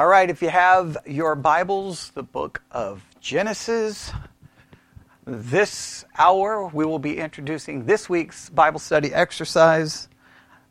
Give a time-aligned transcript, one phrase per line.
[0.00, 4.10] All right, if you have your Bibles, the book of Genesis,
[5.26, 10.08] this hour we will be introducing this week's Bible study exercise.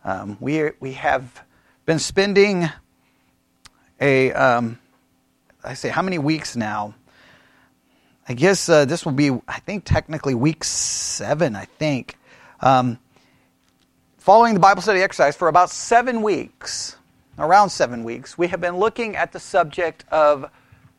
[0.04, 1.44] Um, we, we have
[1.86, 2.70] been spending
[4.02, 4.80] a, um,
[5.64, 6.96] I say, how many weeks now?
[8.28, 12.18] I guess uh, this will be, I think, technically week seven, I think.
[12.62, 12.98] Um,
[14.18, 16.96] following the Bible study exercise for about seven weeks
[17.40, 20.50] around seven weeks, we have been looking at the subject of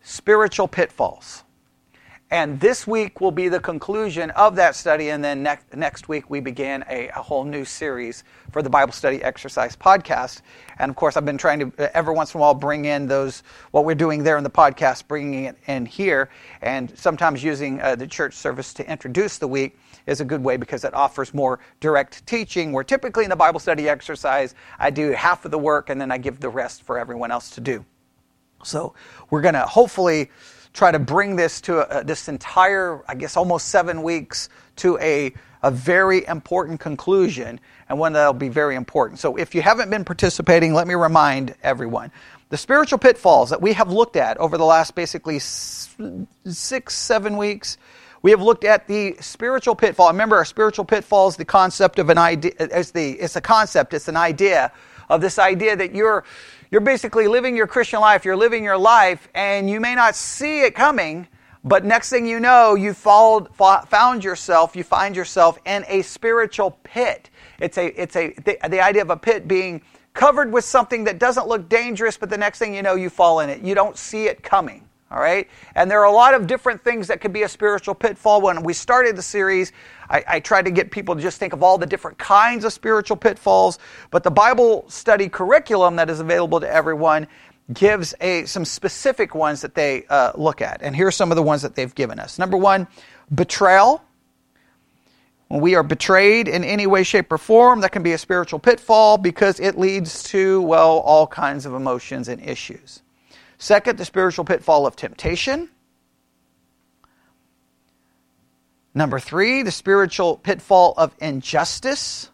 [0.03, 1.45] spiritual pitfalls.
[2.33, 6.31] And this week will be the conclusion of that study, and then next, next week
[6.31, 8.23] we begin a, a, whole new series
[8.53, 10.43] for the Bible Study Exercise podcast.
[10.79, 13.09] And of course, I've been trying to uh, every once in a while bring in
[13.09, 16.31] those what we're doing there in the podcast, bringing it in here,
[16.63, 20.57] and sometimes using uh, the church service to introduce the week is a good way
[20.57, 22.73] because it offers more direct teaching.
[22.73, 26.11] Where typically in the Bible study exercise, I do half of the work and then
[26.11, 27.85] I give the rest for everyone else to do.
[28.63, 28.95] So
[29.31, 30.31] we're going to hopefully
[30.73, 35.33] try to bring this to a, this entire, I guess, almost seven weeks to a,
[35.63, 39.19] a very important conclusion and one that'll be very important.
[39.19, 42.13] So if you haven't been participating, let me remind everyone.
[42.51, 47.79] The spiritual pitfalls that we have looked at over the last basically six, seven weeks
[48.23, 50.09] we have looked at the spiritual pitfall.
[50.09, 52.53] Remember, our spiritual pitfall is the concept of an idea.
[52.59, 54.73] It's, the, it's a concept, it's an idea
[55.09, 56.25] of this idea that you're,
[56.71, 60.61] you're basically living your Christian life, you're living your life, and you may not see
[60.63, 61.27] it coming,
[61.65, 66.79] but next thing you know, you followed, found yourself, you find yourself in a spiritual
[66.85, 67.31] pit.
[67.59, 69.83] It's a, it's a, the, the idea of a pit being
[70.15, 73.41] covered with something that doesn't look dangerous, but the next thing you know, you fall
[73.41, 73.63] in it.
[73.63, 74.90] You don't see it coming.
[75.11, 75.49] All right?
[75.75, 78.41] And there are a lot of different things that could be a spiritual pitfall.
[78.41, 79.73] When we started the series,
[80.09, 82.73] I, I, tried to get people to just think of all the different kinds of
[82.73, 83.81] spiritual pitfalls.
[84.13, 87.27] But the Bible study curriculum that is available to everyone
[87.73, 90.81] gives a, some specific ones that they uh, look at.
[90.81, 92.39] And here are some of the ones that they've given us.
[92.39, 92.87] Number one,
[93.35, 94.05] betrayal.
[95.49, 98.61] When we are betrayed in any way, shape, or form, that can be a spiritual
[98.61, 103.03] pitfall because it leads to, well, all kinds of emotions and issues.
[103.61, 105.69] Second, the spiritual pitfall of temptation.
[108.95, 112.31] Number three, the spiritual pitfall of injustice.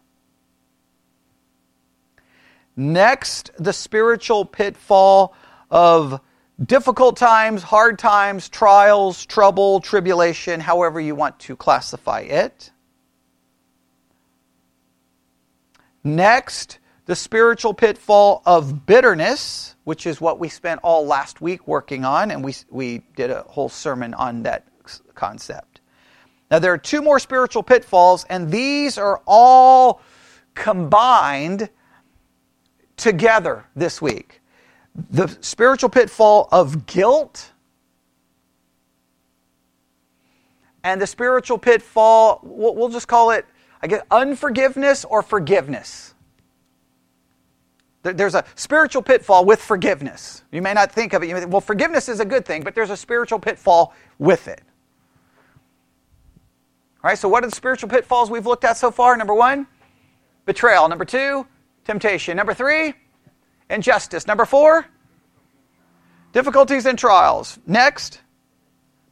[2.76, 5.34] Next, the spiritual pitfall
[5.68, 6.20] of
[6.64, 12.70] difficult times, hard times, trials, trouble, tribulation, however you want to classify it.
[16.04, 22.04] Next, the spiritual pitfall of bitterness which is what we spent all last week working
[22.04, 24.66] on, and we, we did a whole sermon on that
[25.14, 25.80] concept.
[26.50, 30.02] Now, there are two more spiritual pitfalls, and these are all
[30.54, 31.68] combined
[32.96, 34.40] together this week.
[35.08, 37.52] The spiritual pitfall of guilt
[40.82, 43.46] and the spiritual pitfall, we'll just call it,
[43.80, 46.15] I guess, unforgiveness or forgiveness.
[48.12, 50.42] There's a spiritual pitfall with forgiveness.
[50.52, 51.32] You may not think of it.
[51.32, 54.62] Think, well, forgiveness is a good thing, but there's a spiritual pitfall with it.
[57.02, 59.16] All right, so what are the spiritual pitfalls we've looked at so far?
[59.16, 59.66] Number one,
[60.44, 60.88] betrayal.
[60.88, 61.46] Number two,
[61.84, 62.36] temptation.
[62.36, 62.94] Number three,
[63.70, 64.26] injustice.
[64.26, 64.86] Number four,
[66.32, 67.58] difficulties and trials.
[67.66, 68.20] Next,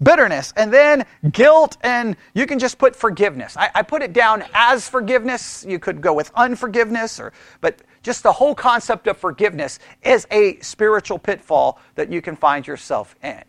[0.03, 0.53] bitterness.
[0.57, 3.57] And then guilt, and you can just put forgiveness.
[3.57, 5.65] I, I put it down as forgiveness.
[5.67, 10.61] You could go with unforgiveness, or but just the whole concept of forgiveness is a
[10.61, 13.43] spiritual pitfall that you can find yourself in.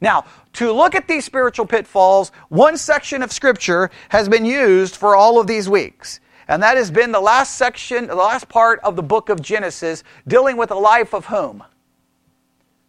[0.00, 0.24] Now,
[0.54, 5.38] to look at these spiritual pitfalls, one section of Scripture has been used for all
[5.38, 6.18] of these weeks.
[6.48, 10.02] And that has been the last section, the last part of the book of Genesis,
[10.26, 11.62] dealing with the life of whom?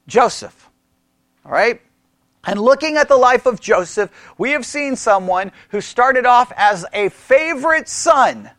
[0.08, 0.70] Joseph.
[1.46, 1.82] All right?
[2.46, 6.86] And looking at the life of Joseph, we have seen someone who started off as
[6.94, 8.50] a favorite son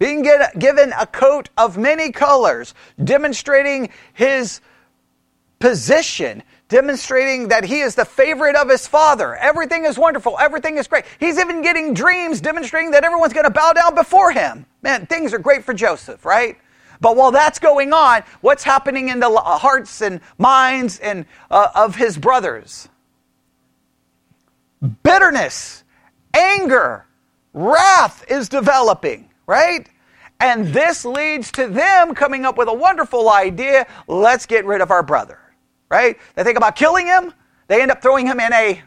[0.00, 2.74] being get, given a coat of many colors,
[3.04, 4.62] demonstrating his
[5.60, 9.36] position, demonstrating that he is the favorite of his father.
[9.36, 10.38] Everything is wonderful.
[10.40, 11.04] Everything is great.
[11.20, 14.64] He's even getting dreams demonstrating that everyone's going to bow down before him.
[14.82, 16.56] Man, things are great for Joseph, right?
[17.02, 21.94] But while that's going on, what's happening in the hearts and minds and uh, of
[21.94, 22.88] his brothers?
[25.02, 25.84] Bitterness,
[26.34, 27.04] anger,
[27.52, 29.88] wrath is developing right?
[30.40, 34.90] And this leads to them coming up with a wonderful idea let's get rid of
[34.90, 35.38] our brother,
[35.90, 36.16] right?
[36.34, 37.32] They think about killing him,
[37.68, 38.82] they end up throwing him in a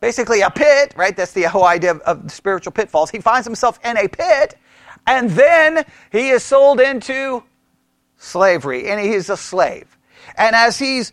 [0.00, 1.16] basically a pit, right?
[1.16, 3.10] That's the whole idea of, of spiritual pitfalls.
[3.10, 4.56] He finds himself in a pit,
[5.06, 7.42] and then he is sold into
[8.18, 9.96] slavery, and he is a slave.
[10.36, 11.12] And as he's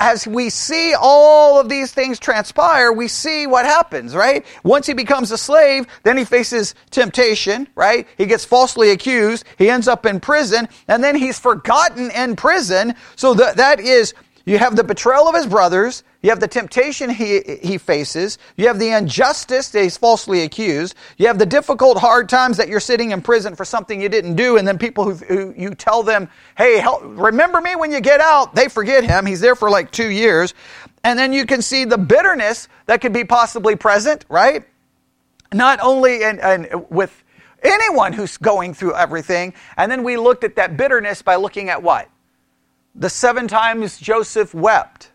[0.00, 4.44] as we see all of these things transpire, we see what happens, right?
[4.64, 8.08] Once he becomes a slave, then he faces temptation, right?
[8.16, 9.44] He gets falsely accused.
[9.58, 12.94] He ends up in prison, and then he's forgotten in prison.
[13.14, 14.14] So that, that is
[14.46, 16.02] you have the betrayal of his brothers.
[16.22, 18.38] You have the temptation he, he faces.
[18.56, 20.94] You have the injustice that he's falsely accused.
[21.16, 24.34] You have the difficult, hard times that you're sitting in prison for something you didn't
[24.34, 24.58] do.
[24.58, 26.28] And then people who, who you tell them,
[26.58, 28.54] hey, help, remember me when you get out.
[28.54, 29.24] They forget him.
[29.24, 30.52] He's there for like two years.
[31.02, 34.64] And then you can see the bitterness that could be possibly present, right?
[35.52, 37.24] Not only and, and with
[37.62, 39.54] anyone who's going through everything.
[39.78, 42.10] And then we looked at that bitterness by looking at what?
[42.94, 45.09] the seven times Joseph wept.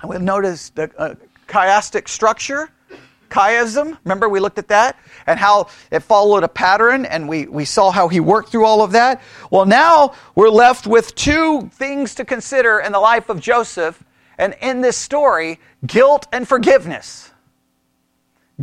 [0.00, 1.14] And we've noticed the uh,
[1.48, 2.70] chiastic structure,
[3.30, 3.98] chiasm.
[4.04, 4.96] Remember, we looked at that
[5.26, 8.82] and how it followed a pattern, and we, we saw how he worked through all
[8.82, 9.20] of that.
[9.50, 14.02] Well, now we're left with two things to consider in the life of Joseph,
[14.38, 17.32] and in this story guilt and forgiveness.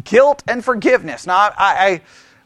[0.04, 1.28] Guilt and forgiveness.
[1.28, 2.02] Now, I, I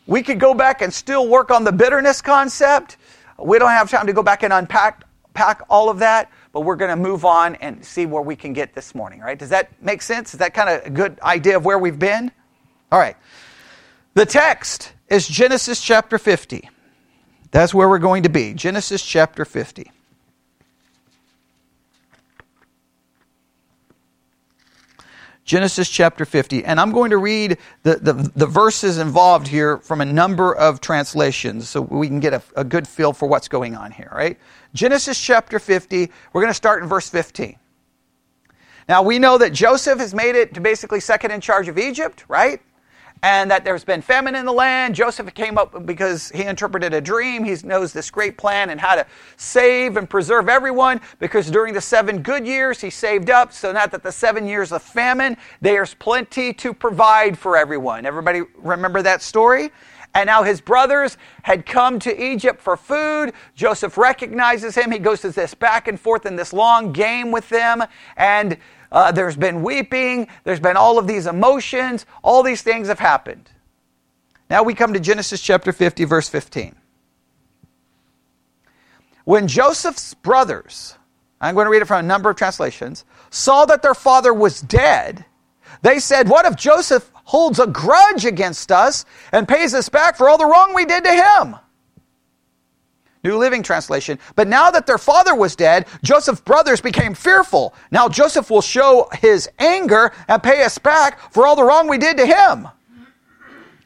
[0.08, 2.98] we could go back and still work on the bitterness concept.
[3.38, 5.04] We don't have time to go back and unpack
[5.36, 8.54] pack all of that, but we're going to move on and see where we can
[8.54, 9.38] get this morning, right?
[9.38, 10.34] Does that make sense?
[10.34, 12.32] Is that kind of a good idea of where we've been?
[12.92, 13.16] All right.
[14.16, 16.70] The text is Genesis chapter 50.
[17.52, 18.54] That's where we're going to be.
[18.54, 19.92] Genesis chapter 50.
[25.50, 26.64] Genesis chapter 50.
[26.64, 30.80] And I'm going to read the, the, the, verses involved here from a number of
[30.80, 34.38] translations so we can get a, a good feel for what's going on here, right?
[34.76, 37.58] Genesis chapter 50, we're going to start in verse 15.
[38.88, 42.26] Now we know that Joseph has made it to basically second in charge of Egypt,
[42.28, 42.62] right?
[43.22, 44.96] And that there's been famine in the land.
[44.96, 47.44] Joseph came up because he interpreted a dream.
[47.44, 49.06] He knows this great plan and how to
[49.36, 53.92] save and preserve everyone because during the seven good years he saved up so not
[53.92, 58.06] that the seven years of famine, there's plenty to provide for everyone.
[58.06, 59.72] Everybody remember that story?
[60.16, 63.34] And now his brothers had come to Egypt for food.
[63.56, 64.92] Joseph recognizes him.
[64.92, 67.84] He goes to this back and forth in this long game with them.
[68.18, 68.58] And
[68.92, 73.50] uh, there's been weeping, there's been all of these emotions, all these things have happened.
[74.50, 76.76] Now we come to Genesis chapter 50, verse 15.
[79.26, 80.96] When Joseph's brothers,
[81.40, 84.62] I'm going to read it from a number of translations, saw that their father was
[84.62, 85.26] dead,
[85.82, 90.30] they said, What if Joseph holds a grudge against us and pays us back for
[90.30, 91.56] all the wrong we did to him?
[93.24, 94.18] New Living Translation.
[94.36, 97.74] But now that their father was dead, Joseph's brothers became fearful.
[97.92, 101.98] Now Joseph will show his anger and pay us back for all the wrong we
[101.98, 102.68] did to him.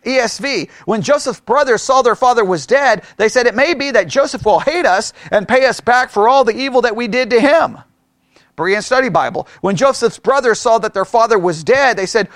[0.06, 0.70] ESV.
[0.86, 4.46] When Joseph's brothers saw their father was dead, they said, It may be that Joseph
[4.46, 7.40] will hate us and pay us back for all the evil that we did to
[7.40, 7.80] him.
[8.58, 9.48] Berean Study Bible.
[9.62, 12.28] When Joseph's brothers saw that their father was dead, they said,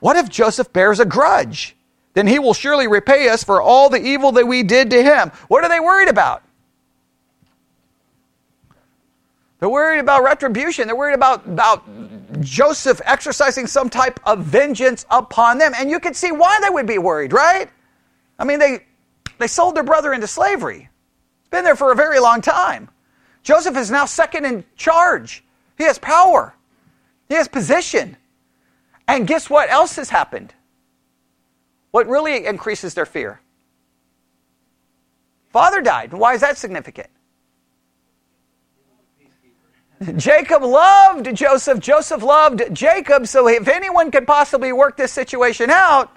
[0.00, 1.76] What if Joseph bears a grudge?
[2.14, 5.30] Then he will surely repay us for all the evil that we did to him.
[5.48, 6.42] What are they worried about?
[9.60, 10.86] They're worried about retribution.
[10.86, 11.84] They're worried about, about
[12.40, 15.72] Joseph exercising some type of vengeance upon them.
[15.76, 17.70] And you can see why they would be worried, right?
[18.38, 18.86] I mean, they,
[19.38, 20.88] they sold their brother into slavery.
[21.40, 22.88] It's been there for a very long time.
[23.42, 25.44] Joseph is now second in charge.
[25.76, 26.54] He has power,
[27.28, 28.16] he has position.
[29.06, 30.54] And guess what else has happened?
[31.90, 33.40] What really increases their fear?
[35.50, 36.12] Father died.
[36.12, 37.08] Why is that significant?
[40.16, 41.78] Jacob loved Joseph.
[41.78, 43.26] Joseph loved Jacob.
[43.26, 46.10] So if anyone could possibly work this situation out,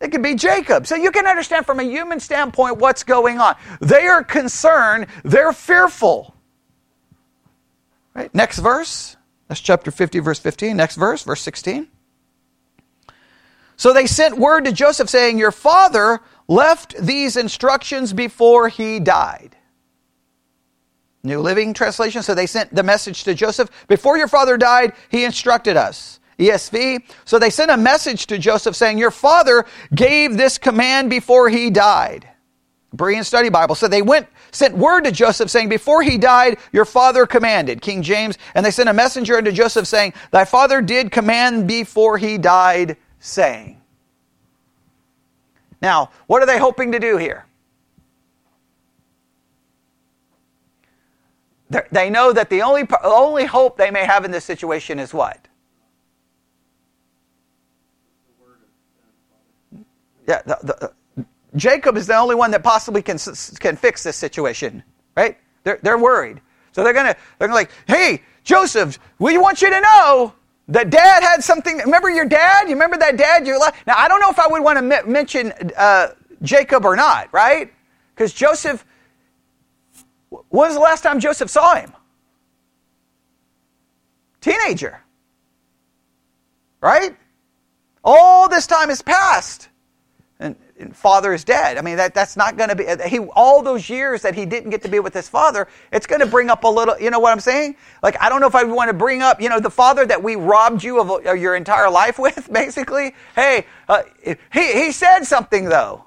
[0.00, 0.86] it could be Jacob.
[0.86, 3.56] So you can understand from a human standpoint what's going on.
[3.80, 6.34] They are concerned, they're fearful.
[8.14, 8.34] Right?
[8.34, 9.16] Next verse.
[9.48, 10.76] That's chapter 50, verse 15.
[10.76, 11.88] Next verse, verse 16.
[13.80, 19.56] So they sent word to Joseph saying, Your father left these instructions before he died.
[21.22, 22.22] New Living Translation.
[22.22, 23.70] So they sent the message to Joseph.
[23.88, 26.20] Before your father died, he instructed us.
[26.38, 27.04] ESV.
[27.24, 31.70] So they sent a message to Joseph saying, Your father gave this command before he
[31.70, 32.28] died.
[32.94, 33.76] Berean Study Bible.
[33.76, 37.80] So they went, sent word to Joseph saying, Before he died, your father commanded.
[37.80, 38.36] King James.
[38.54, 42.98] And they sent a messenger unto Joseph saying, Thy father did command before he died
[43.20, 43.80] saying.
[45.80, 47.46] Now, what are they hoping to do here?
[51.70, 55.14] They're, they know that the only, only hope they may have in this situation is
[55.14, 55.46] what?
[60.26, 61.24] Yeah, the, the,
[61.56, 63.18] Jacob is the only one that possibly can,
[63.58, 64.82] can fix this situation,
[65.16, 65.38] right?
[65.64, 66.40] They're, they're worried.
[66.72, 70.34] So they're gonna they're gonna like, hey, Joseph, we want you to know
[70.70, 71.78] that dad had something.
[71.78, 72.68] Remember your dad?
[72.68, 73.46] You remember that dad?
[73.46, 76.08] You now I don't know if I would want to m- mention uh,
[76.42, 77.72] Jacob or not, right?
[78.14, 78.84] Because Joseph.
[80.30, 81.92] When was the last time Joseph saw him?
[84.40, 85.02] Teenager.
[86.80, 87.16] Right?
[88.02, 89.68] All this time has passed.
[90.92, 91.76] Father is dead.
[91.76, 94.70] I mean, that, that's not going to be, he, all those years that he didn't
[94.70, 97.20] get to be with his father, it's going to bring up a little, you know
[97.20, 97.76] what I'm saying?
[98.02, 100.22] Like, I don't know if I want to bring up, you know, the father that
[100.22, 103.14] we robbed you of, of your entire life with, basically.
[103.34, 106.04] Hey, uh, he, he said something, though.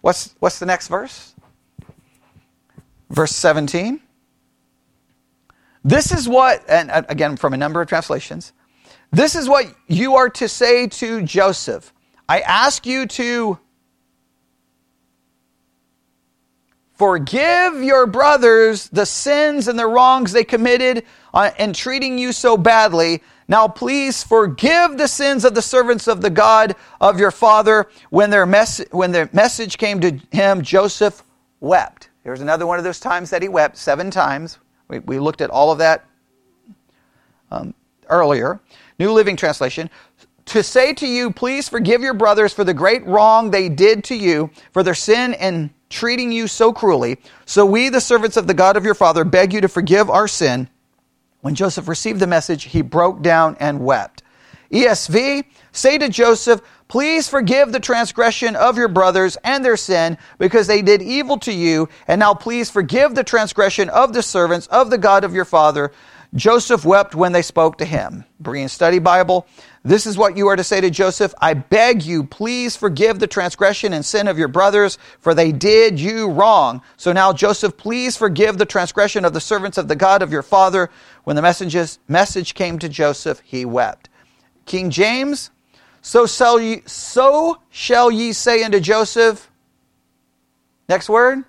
[0.00, 1.34] What's, what's the next verse?
[3.10, 4.00] Verse 17.
[5.84, 8.52] This is what, and again from a number of translations,
[9.10, 11.92] this is what you are to say to Joseph.
[12.30, 13.58] I ask you to
[16.92, 22.56] forgive your brothers the sins and the wrongs they committed uh, in treating you so
[22.56, 23.20] badly.
[23.48, 27.88] Now, please forgive the sins of the servants of the God of your father.
[28.10, 31.24] When their, mess- when their message came to him, Joseph
[31.58, 32.10] wept.
[32.22, 34.58] Here's another one of those times that he wept, seven times.
[34.86, 36.04] We, we looked at all of that
[37.50, 37.74] um,
[38.08, 38.60] earlier.
[39.00, 39.90] New Living Translation.
[40.50, 44.16] To say to you, please forgive your brothers for the great wrong they did to
[44.16, 47.18] you, for their sin in treating you so cruelly.
[47.46, 50.26] So we, the servants of the God of your father, beg you to forgive our
[50.26, 50.68] sin.
[51.42, 54.24] When Joseph received the message, he broke down and wept.
[54.72, 60.66] ESV, say to Joseph, Please forgive the transgression of your brothers and their sin because
[60.66, 61.88] they did evil to you.
[62.08, 65.92] And now please forgive the transgression of the servants of the God of your father.
[66.34, 68.24] Joseph wept when they spoke to him.
[68.42, 69.46] Berean Study Bible.
[69.82, 71.34] This is what you are to say to Joseph.
[71.40, 75.98] I beg you, please forgive the transgression and sin of your brothers, for they did
[75.98, 76.82] you wrong.
[76.96, 80.42] So now, Joseph, please forgive the transgression of the servants of the God of your
[80.42, 80.90] father.
[81.24, 84.08] When the messages, message came to Joseph, he wept.
[84.66, 85.50] King James,
[86.02, 89.50] so shall ye, so shall ye say unto Joseph,
[90.88, 91.44] next word,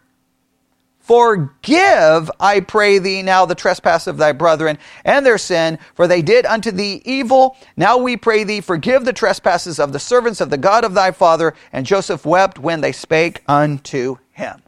[1.11, 6.21] Forgive, I pray thee, now the trespass of thy brethren and their sin, for they
[6.21, 7.57] did unto thee evil.
[7.75, 11.11] Now we pray thee, forgive the trespasses of the servants of the God of thy
[11.11, 11.53] father.
[11.73, 14.61] And Joseph wept when they spake unto him.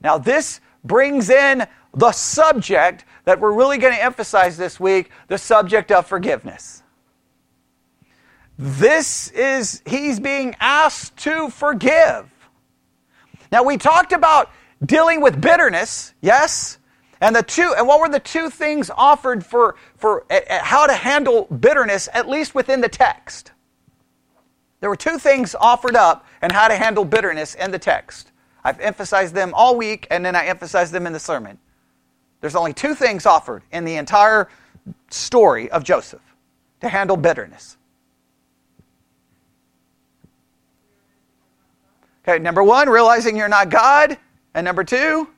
[0.00, 5.36] Now, this brings in the subject that we're really going to emphasize this week the
[5.36, 6.84] subject of forgiveness.
[8.56, 12.32] This is, he's being asked to forgive.
[13.50, 14.52] Now, we talked about
[14.84, 16.78] dealing with bitterness, yes?
[17.20, 20.94] And the two, and what were the two things offered for, for uh, how to
[20.94, 23.52] handle bitterness, at least within the text?
[24.80, 28.32] There were two things offered up and how to handle bitterness in the text.
[28.64, 31.58] I've emphasized them all week, and then I emphasized them in the sermon.
[32.40, 34.48] There's only two things offered in the entire
[35.10, 36.22] story of Joseph
[36.80, 37.76] to handle bitterness.
[42.26, 44.18] Okay, number one, realizing you're not God.
[44.54, 45.28] And number two,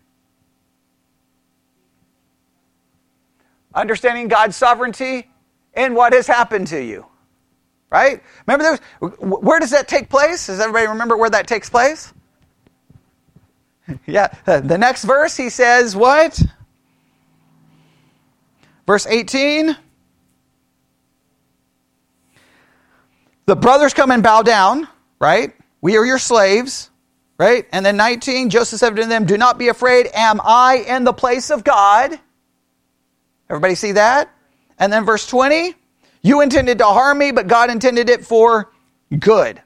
[3.74, 5.30] understanding God's sovereignty
[5.74, 7.06] in what has happened to you.
[7.90, 8.22] Right?
[8.46, 8.78] Remember,
[9.20, 10.46] where does that take place?
[10.46, 12.12] Does everybody remember where that takes place?
[14.06, 16.40] yeah, the next verse he says, What?
[18.86, 19.76] Verse 18.
[23.46, 24.88] The brothers come and bow down,
[25.20, 25.52] right?
[25.80, 26.90] We are your slaves,
[27.42, 27.66] right?
[27.72, 30.08] And then 19, Joseph said to them, Do not be afraid.
[30.14, 32.18] Am I in the place of God?
[33.50, 34.30] Everybody see that?
[34.78, 35.74] And then verse 20,
[36.22, 38.70] You intended to harm me, but God intended it for
[39.18, 39.60] good.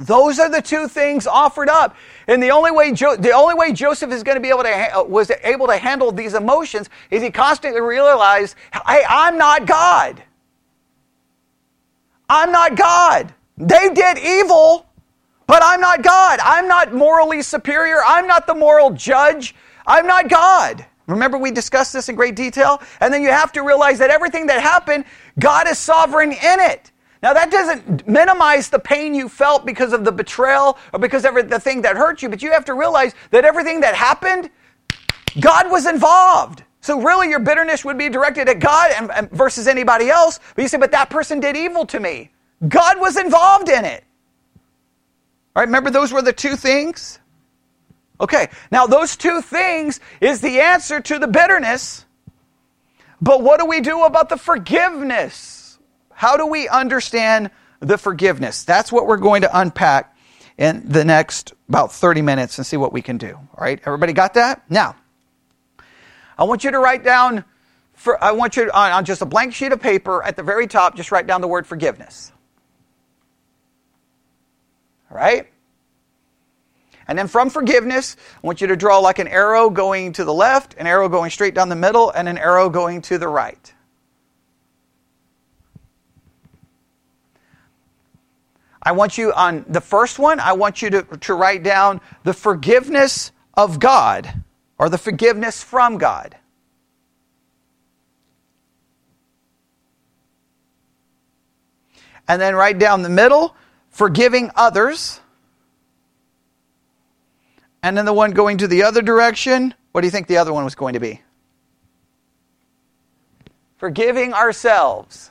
[0.00, 1.94] Those are the two things offered up.
[2.26, 4.72] And the only way, jo- the only way Joseph is going to be able to,
[4.72, 9.66] ha- uh, was able to handle these emotions is he constantly realized, hey, I'm not
[9.66, 10.20] God.
[12.28, 13.32] I'm not God.
[13.56, 14.86] They did evil,
[15.52, 16.40] but I'm not God.
[16.42, 17.98] I'm not morally superior.
[18.06, 19.54] I'm not the moral judge.
[19.86, 20.86] I'm not God.
[21.06, 22.80] Remember, we discussed this in great detail?
[23.00, 25.04] And then you have to realize that everything that happened,
[25.38, 26.90] God is sovereign in it.
[27.22, 31.34] Now, that doesn't minimize the pain you felt because of the betrayal or because of
[31.50, 34.48] the thing that hurt you, but you have to realize that everything that happened,
[35.38, 36.64] God was involved.
[36.80, 40.40] So, really, your bitterness would be directed at God and, and versus anybody else.
[40.56, 42.30] But you say, but that person did evil to me.
[42.68, 44.04] God was involved in it.
[45.54, 47.18] All right, remember those were the two things?
[48.20, 52.06] Okay, now those two things is the answer to the bitterness.
[53.20, 55.78] But what do we do about the forgiveness?
[56.12, 58.64] How do we understand the forgiveness?
[58.64, 60.16] That's what we're going to unpack
[60.56, 63.34] in the next about 30 minutes and see what we can do.
[63.34, 64.62] All right, everybody got that?
[64.70, 64.96] Now,
[66.38, 67.44] I want you to write down,
[67.94, 70.42] for, I want you to, on, on just a blank sheet of paper at the
[70.42, 72.32] very top, just write down the word forgiveness.
[75.12, 75.46] Right?
[77.06, 80.32] And then from forgiveness, I want you to draw like an arrow going to the
[80.32, 83.74] left, an arrow going straight down the middle, and an arrow going to the right.
[88.82, 92.32] I want you on the first one, I want you to, to write down the
[92.32, 94.42] forgiveness of God
[94.78, 96.36] or the forgiveness from God.
[102.26, 103.54] And then right down the middle,
[103.92, 105.20] forgiving others.
[107.82, 110.52] And then the one going to the other direction, what do you think the other
[110.52, 111.20] one was going to be?
[113.76, 115.30] Forgiving ourselves.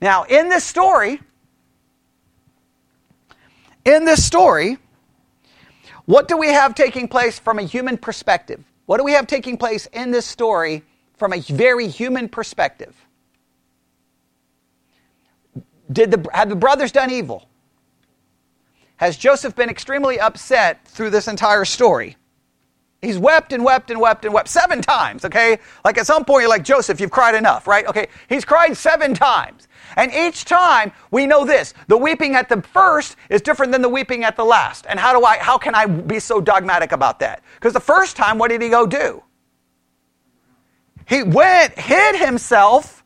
[0.00, 1.20] Now, in this story,
[3.84, 4.78] in this story,
[6.04, 8.62] what do we have taking place from a human perspective?
[8.86, 10.82] What do we have taking place in this story
[11.16, 12.94] from a very human perspective?
[15.92, 17.48] Did the, have the brothers done evil?
[18.96, 22.16] Has Joseph been extremely upset through this entire story?
[23.02, 25.58] He's wept and wept and wept and wept seven times, okay?
[25.84, 27.86] Like at some point, you're like, Joseph, you've cried enough, right?
[27.86, 29.68] Okay, he's cried seven times.
[29.96, 33.88] And each time we know this the weeping at the first is different than the
[33.88, 34.86] weeping at the last.
[34.88, 37.42] And how do I, how can I be so dogmatic about that?
[37.54, 39.22] Because the first time, what did he go do?
[41.06, 43.04] He went, hid himself,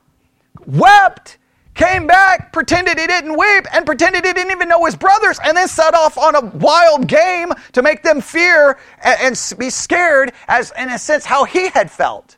[0.67, 1.37] wept,
[1.75, 5.57] came back, pretended he didn't weep, and pretended he didn't even know his brothers, and
[5.57, 10.33] then set off on a wild game to make them fear and, and be scared,
[10.49, 12.37] as in a sense how he had felt.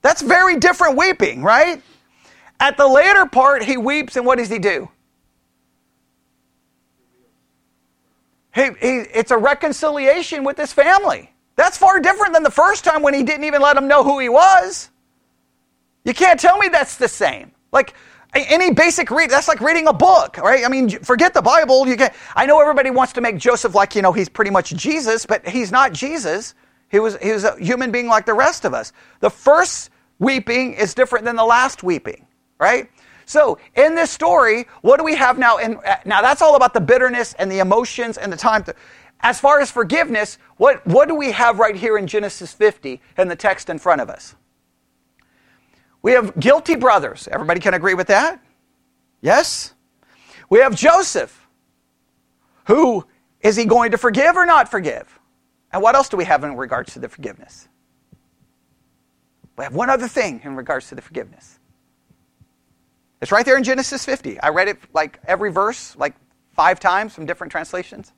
[0.00, 1.82] That's very different weeping, right?
[2.60, 4.88] At the later part, he weeps, and what does he do?
[8.54, 11.32] He, he, it's a reconciliation with his family.
[11.56, 14.18] That's far different than the first time when he didn't even let them know who
[14.18, 14.90] he was.
[16.04, 17.52] You can't tell me that's the same.
[17.72, 17.94] Like,
[18.34, 20.64] any basic read, that's like reading a book, right?
[20.64, 21.86] I mean, forget the Bible.
[21.86, 24.70] You can, I know everybody wants to make Joseph like, you know, he's pretty much
[24.70, 26.54] Jesus, but he's not Jesus.
[26.88, 28.92] He was, he was a human being like the rest of us.
[29.20, 32.26] The first weeping is different than the last weeping,
[32.58, 32.88] right?
[33.26, 35.58] So, in this story, what do we have now?
[35.58, 38.64] And uh, now that's all about the bitterness and the emotions and the time.
[38.64, 38.74] To,
[39.20, 43.28] as far as forgiveness, what, what do we have right here in Genesis 50 in
[43.28, 44.34] the text in front of us?
[46.02, 47.28] We have guilty brothers.
[47.30, 48.42] Everybody can agree with that?
[49.20, 49.72] Yes?
[50.50, 51.46] We have Joseph.
[52.66, 53.06] Who
[53.40, 55.18] is he going to forgive or not forgive?
[55.72, 57.68] And what else do we have in regards to the forgiveness?
[59.56, 61.58] We have one other thing in regards to the forgiveness.
[63.20, 64.40] It's right there in Genesis 50.
[64.40, 66.14] I read it like every verse, like
[66.50, 68.12] five times from different translations.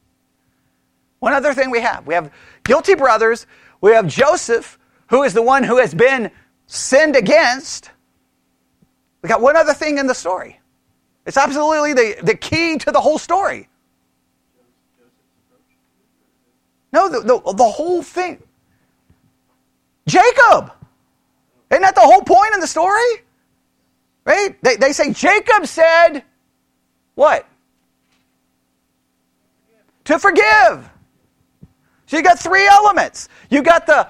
[1.19, 2.33] One other thing we have we have
[2.65, 3.47] guilty brothers.
[3.81, 6.31] We have Joseph, who is the one who has been
[6.67, 7.91] sinned against,
[9.23, 10.61] we got one other thing in the story.
[11.27, 13.69] It's absolutely the, the key to the whole story.
[16.93, 18.43] No, the, the, the whole thing.
[20.07, 20.73] Jacob!
[21.71, 23.25] Isn't that the whole point in the story?
[24.25, 24.57] Right?
[24.63, 26.23] They, they say Jacob said,
[27.15, 27.49] what?
[30.05, 30.91] To forgive.
[32.07, 33.29] So you got three elements.
[33.51, 34.07] You got the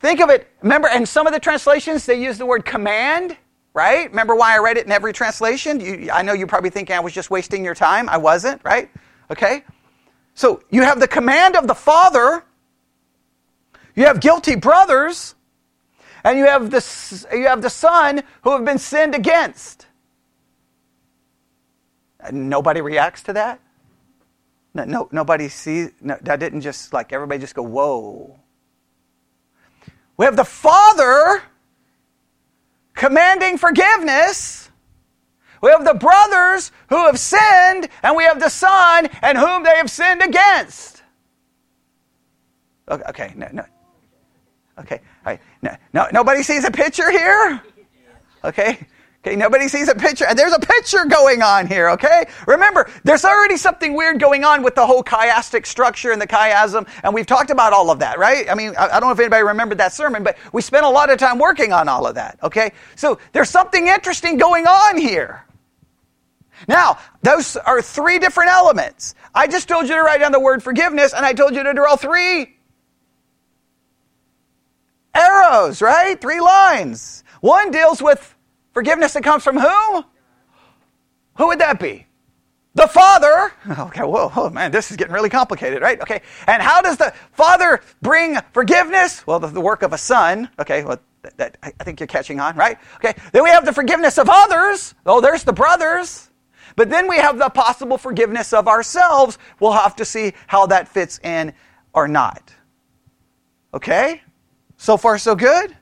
[0.00, 3.36] Think of it, remember, in some of the translations, they use the word command,
[3.74, 4.08] right?
[4.08, 5.78] Remember why I read it in every translation?
[5.78, 8.08] You, I know you're probably thinking I was just wasting your time.
[8.08, 8.90] I wasn't, right?
[9.30, 9.62] Okay?
[10.34, 12.42] So you have the command of the Father,
[13.94, 15.34] you have guilty brothers,
[16.24, 19.86] and you have the, you have the Son who have been sinned against.
[22.20, 23.60] And nobody reacts to that?
[24.72, 28.39] No, no nobody sees, no, that didn't just like everybody just go, whoa.
[30.20, 31.42] We have the Father
[32.92, 34.70] commanding forgiveness.
[35.62, 39.74] We have the brothers who have sinned, and we have the Son and whom they
[39.76, 41.02] have sinned against.
[42.86, 43.64] Okay, no, no.
[44.78, 45.00] Okay,
[45.62, 47.62] no, no, nobody sees a picture here?
[48.44, 48.86] Okay,
[49.22, 50.24] Okay, nobody sees a picture.
[50.26, 52.24] And there's a picture going on here, okay?
[52.46, 56.88] Remember, there's already something weird going on with the whole chiastic structure and the chiasm,
[57.04, 58.48] and we've talked about all of that, right?
[58.50, 61.10] I mean, I, don't know if anybody remembered that sermon, but we spent a lot
[61.10, 62.72] of time working on all of that, okay?
[62.96, 65.44] So there's something interesting going on here.
[66.66, 69.14] Now, those are three different elements.
[69.34, 71.74] I just told you to write down the word forgiveness, and I told you to
[71.74, 72.56] draw three
[75.14, 76.18] arrows, right?
[76.18, 77.22] Three lines.
[77.42, 78.34] One deals with
[78.72, 80.04] Forgiveness that comes from whom?
[81.36, 82.06] Who would that be?
[82.74, 83.52] The Father.
[83.78, 86.00] Okay, whoa, oh man, this is getting really complicated, right?
[86.00, 89.26] Okay, and how does the Father bring forgiveness?
[89.26, 90.48] Well, the, the work of a Son.
[90.58, 92.78] Okay, well, that, that, I think you're catching on, right?
[92.96, 94.94] Okay, then we have the forgiveness of others.
[95.04, 96.30] Oh, there's the brothers.
[96.76, 99.38] But then we have the possible forgiveness of ourselves.
[99.58, 101.52] We'll have to see how that fits in
[101.92, 102.54] or not.
[103.74, 104.22] Okay?
[104.76, 105.76] So far, so good?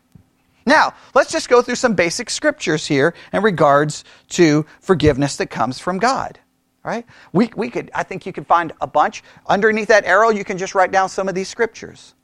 [0.68, 5.78] Now, let's just go through some basic scriptures here in regards to forgiveness that comes
[5.78, 6.38] from God.
[6.84, 7.06] Right?
[7.32, 9.22] We, we could, I think you could find a bunch.
[9.46, 12.14] Underneath that arrow, you can just write down some of these scriptures.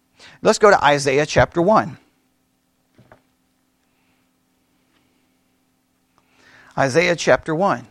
[0.42, 1.96] Let's go to Isaiah chapter 1.
[6.76, 7.87] Isaiah chapter 1.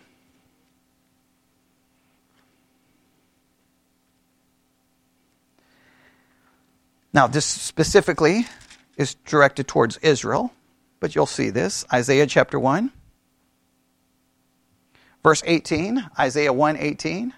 [7.12, 8.46] Now, this specifically
[8.98, 10.52] is directed towards Israel,
[11.00, 11.86] but you'll see this.
[11.92, 12.92] Isaiah chapter 1.
[15.24, 17.34] Verse 18, Isaiah 1 18.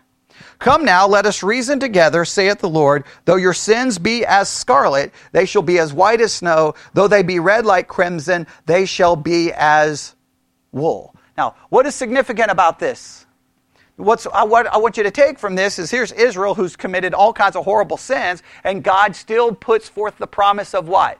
[0.59, 3.05] Come now, let us reason together, saith the Lord.
[3.25, 6.75] Though your sins be as scarlet, they shall be as white as snow.
[6.93, 10.15] Though they be red like crimson, they shall be as
[10.71, 11.15] wool.
[11.37, 13.25] Now, what is significant about this?
[13.97, 17.13] What's, uh, what I want you to take from this is here's Israel who's committed
[17.13, 21.19] all kinds of horrible sins, and God still puts forth the promise of what?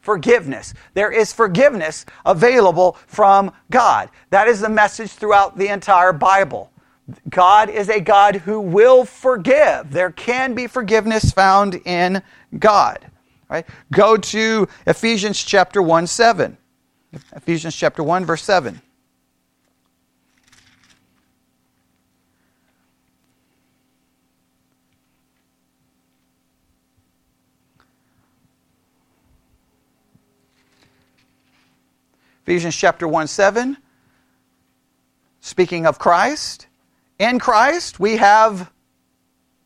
[0.00, 0.74] Forgiveness.
[0.94, 4.10] There is forgiveness available from God.
[4.30, 6.70] That is the message throughout the entire Bible.
[7.28, 9.90] God is a God who will forgive.
[9.90, 12.22] There can be forgiveness found in
[12.58, 13.06] God.
[13.48, 13.66] Right?
[13.92, 16.56] Go to Ephesians chapter 1 7.
[17.34, 18.80] Ephesians chapter 1, verse 7.
[32.50, 33.76] Ephesians chapter 1 7,
[35.38, 36.66] speaking of Christ.
[37.20, 38.72] In Christ, we have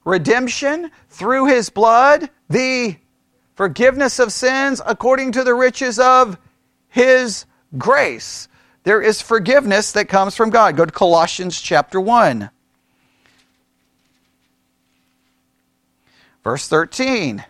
[0.04, 2.96] redemption through his blood, the
[3.54, 6.36] forgiveness of sins according to the riches of
[6.88, 7.46] his
[7.78, 8.48] grace.
[8.82, 10.76] There is forgiveness that comes from God.
[10.76, 12.50] Go to Colossians chapter 1.
[16.42, 17.46] Verse 13.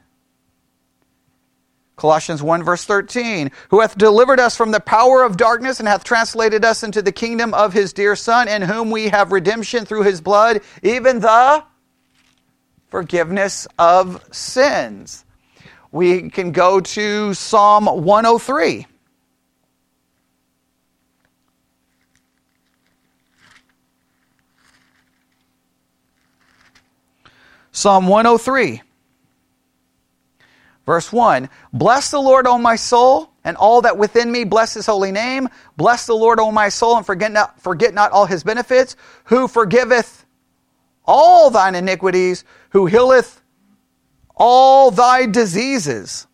[2.05, 6.05] Colossians 1 verse 13, who hath delivered us from the power of darkness and hath
[6.05, 10.03] translated us into the kingdom of his dear Son, in whom we have redemption through
[10.03, 11.64] his blood, even the
[12.88, 15.25] forgiveness of sins.
[15.93, 18.87] We can go to Psalm 103.
[27.73, 28.83] Psalm 103.
[30.87, 34.87] Verse 1 Bless the Lord, O my soul, and all that within me bless his
[34.87, 35.49] holy name.
[35.77, 39.49] Bless the Lord, O my soul, and forget not, forget not all his benefits, who
[39.49, 40.25] forgiveth
[41.05, 43.42] all thine iniquities, who healeth
[44.37, 46.27] all thy diseases,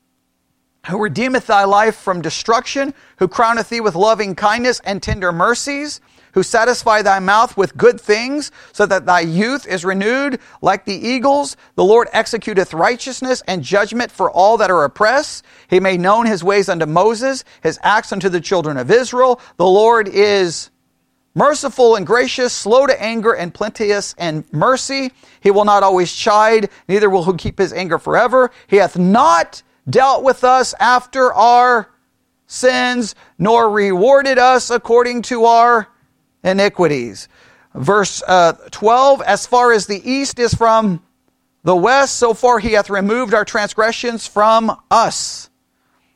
[0.89, 6.01] who redeemeth thy life from destruction, who crowneth thee with loving kindness and tender mercies
[6.33, 10.95] who satisfy thy mouth with good things, so that thy youth is renewed like the
[10.95, 11.57] eagles.
[11.75, 15.45] The Lord executeth righteousness and judgment for all that are oppressed.
[15.69, 19.41] He made known his ways unto Moses, his acts unto the children of Israel.
[19.57, 20.71] The Lord is
[21.35, 25.13] merciful and gracious, slow to anger, and plenteous in mercy.
[25.41, 28.51] He will not always chide, neither will he keep his anger forever.
[28.67, 31.91] He hath not dealt with us after our
[32.47, 35.89] sins, nor rewarded us according to our
[36.43, 37.29] iniquities.
[37.75, 41.03] Verse uh, 12 As far as the east is from
[41.63, 45.51] the west, so far he hath removed our transgressions from us.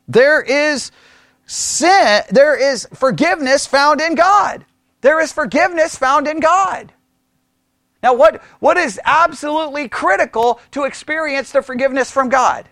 [0.07, 0.91] There is
[1.45, 4.65] sin, there is forgiveness found in God.
[5.01, 6.91] There is forgiveness found in God.
[8.01, 12.69] Now, what, what is absolutely critical to experience the forgiveness from God?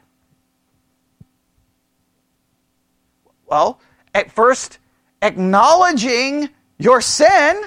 [3.46, 3.80] Well,
[4.14, 4.80] at first,
[5.22, 6.50] acknowledging
[6.84, 7.64] your sin,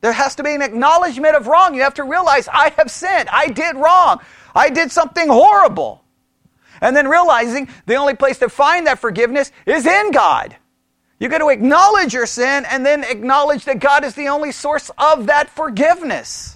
[0.00, 1.74] there has to be an acknowledgement of wrong.
[1.74, 3.28] You have to realize, I have sinned.
[3.30, 4.20] I did wrong.
[4.54, 6.02] I did something horrible.
[6.80, 10.56] And then realizing the only place to find that forgiveness is in God.
[11.18, 14.90] You got to acknowledge your sin and then acknowledge that God is the only source
[14.96, 16.55] of that forgiveness.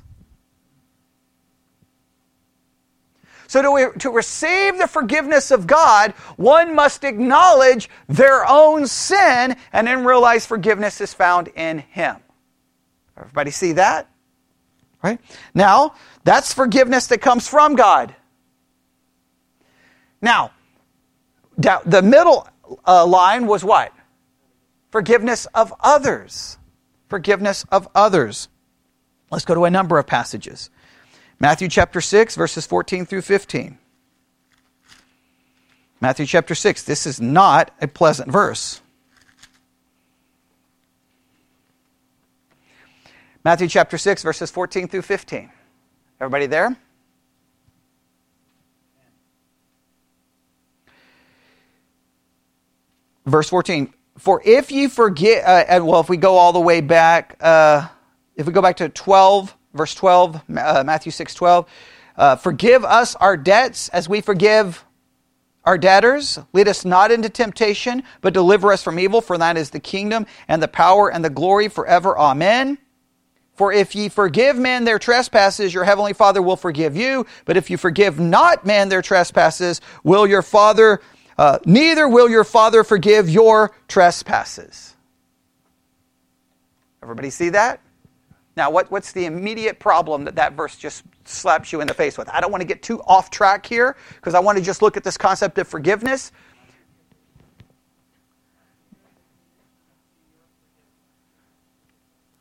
[3.50, 9.88] So, to, to receive the forgiveness of God, one must acknowledge their own sin and
[9.88, 12.14] then realize forgiveness is found in Him.
[13.18, 14.08] Everybody see that?
[15.02, 15.18] Right?
[15.52, 18.14] Now, that's forgiveness that comes from God.
[20.22, 20.52] Now,
[21.56, 22.48] the middle
[22.86, 23.92] uh, line was what?
[24.92, 26.56] Forgiveness of others.
[27.08, 28.48] Forgiveness of others.
[29.28, 30.70] Let's go to a number of passages.
[31.40, 33.78] Matthew chapter 6, verses 14 through 15.
[35.98, 36.82] Matthew chapter 6.
[36.82, 38.82] This is not a pleasant verse.
[43.42, 45.50] Matthew chapter 6, verses 14 through 15.
[46.20, 46.76] Everybody there?
[53.24, 53.94] Verse 14.
[54.18, 57.88] For if you forget, uh, well, if we go all the way back, uh,
[58.36, 61.70] if we go back to 12, verse 12, uh, Matthew 6, 12,
[62.16, 64.84] uh, forgive us our debts as we forgive
[65.64, 66.38] our debtors.
[66.52, 70.26] Lead us not into temptation, but deliver us from evil, for that is the kingdom
[70.48, 72.18] and the power and the glory forever.
[72.18, 72.78] Amen.
[73.54, 77.26] For if ye forgive men their trespasses, your heavenly Father will forgive you.
[77.44, 81.00] But if you forgive not men their trespasses, will your Father,
[81.36, 84.96] uh, neither will your Father forgive your trespasses.
[87.02, 87.80] Everybody see that?
[88.60, 92.18] Now, what, what's the immediate problem that that verse just slaps you in the face
[92.18, 92.28] with?
[92.28, 94.98] I don't want to get too off track here because I want to just look
[94.98, 96.30] at this concept of forgiveness.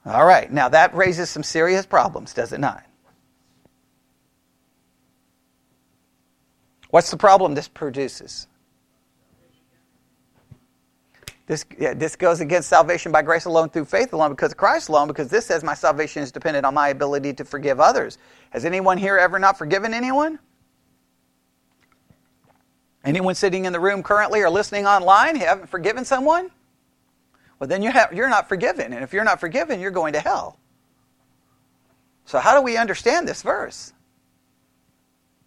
[0.05, 2.83] All right, now that raises some serious problems, does it not?
[6.89, 8.45] What's the problem this produces?
[11.49, 15.07] This, this goes against salvation by grace alone through faith alone because of Christ alone,
[15.07, 18.19] because this says my salvation is dependent on my ability to forgive others.
[18.51, 20.37] Has anyone here ever not forgiven anyone?
[23.03, 26.51] Anyone sitting in the room currently or listening online haven't forgiven someone?
[27.59, 28.93] well, then you have, you're not forgiven.
[28.93, 30.59] And if you're not forgiven, you're going to hell.
[32.25, 33.91] So, how do we understand this verse?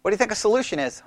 [0.01, 1.01] What do you think a solution is?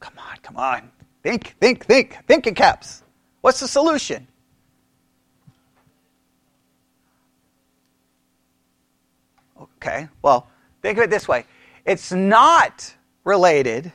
[0.00, 0.90] Come on, come on.
[1.22, 2.18] Think, think, think.
[2.26, 3.02] Think in caps.
[3.40, 4.26] What's the solution?
[9.60, 10.48] Okay, well,
[10.82, 11.44] think of it this way
[11.84, 13.92] it's not related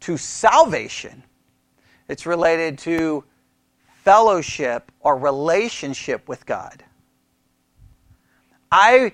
[0.00, 1.22] to salvation
[2.10, 3.22] it's related to
[4.02, 6.82] fellowship or relationship with God.
[8.72, 9.12] I,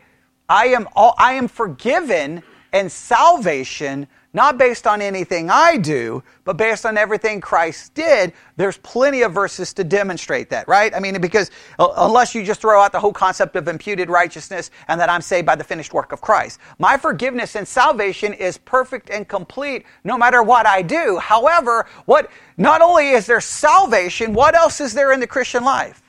[0.49, 2.43] I, am, all, I am forgiven
[2.77, 8.35] and salvation not based on anything I do, but based on everything Christ did.
[8.57, 10.95] There's plenty of verses to demonstrate that, right?
[10.95, 14.71] I mean, because uh, unless you just throw out the whole concept of imputed righteousness
[14.89, 18.59] and that I'm saved by the finished work of Christ, my forgiveness and salvation is
[18.59, 21.17] perfect and complete no matter what I do.
[21.17, 26.03] However, what not only is there salvation, what else is there in the Christian life?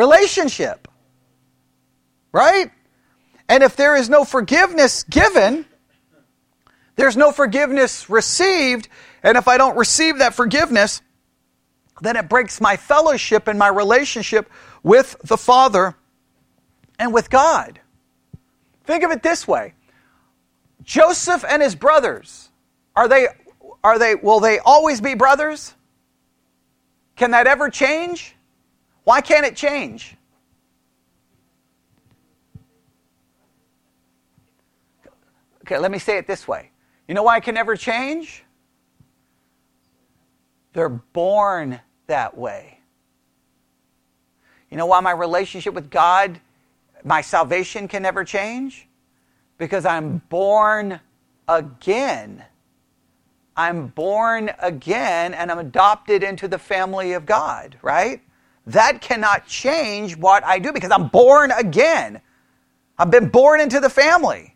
[0.00, 0.88] Relationship.
[2.32, 2.70] Right?
[3.50, 5.66] And if there is no forgiveness given,
[6.96, 8.88] there's no forgiveness received.
[9.22, 11.02] And if I don't receive that forgiveness,
[12.00, 14.50] then it breaks my fellowship and my relationship
[14.82, 15.94] with the Father
[16.98, 17.78] and with God.
[18.84, 19.74] Think of it this way
[20.82, 22.48] Joseph and his brothers,
[22.96, 23.28] are they,
[23.84, 25.74] are they, will they always be brothers?
[27.16, 28.34] Can that ever change?
[29.04, 30.16] Why can't it change?
[35.62, 36.70] Okay, let me say it this way.
[37.06, 38.44] You know why it can never change?
[40.72, 42.78] They're born that way.
[44.70, 46.40] You know why my relationship with God,
[47.04, 48.86] my salvation can never change?
[49.58, 51.00] Because I'm born
[51.48, 52.44] again.
[53.56, 58.22] I'm born again and I'm adopted into the family of God, right?
[58.66, 62.20] That cannot change what I do because I'm born again.
[62.98, 64.54] I've been born into the family,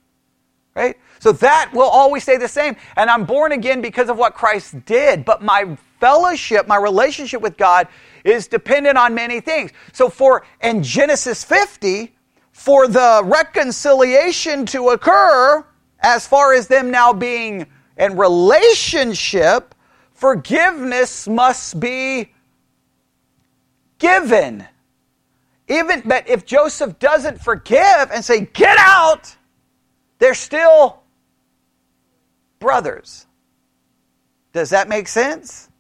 [0.75, 0.97] right?
[1.19, 2.77] So that will always stay the same.
[2.97, 5.25] And I'm born again because of what Christ did.
[5.25, 7.89] But my fellowship, my relationship with God
[8.25, 9.71] is dependent on many things.
[9.93, 12.15] So for in Genesis 50,
[12.53, 15.65] for the reconciliation to occur,
[16.01, 19.75] as far as them now being in relationship,
[20.13, 22.34] forgiveness must be
[24.05, 24.67] given.
[25.67, 29.35] Even but if Joseph doesn't forgive and say, get out,
[30.19, 31.01] they're still
[32.59, 33.27] brothers.
[34.53, 35.71] Does that make sense?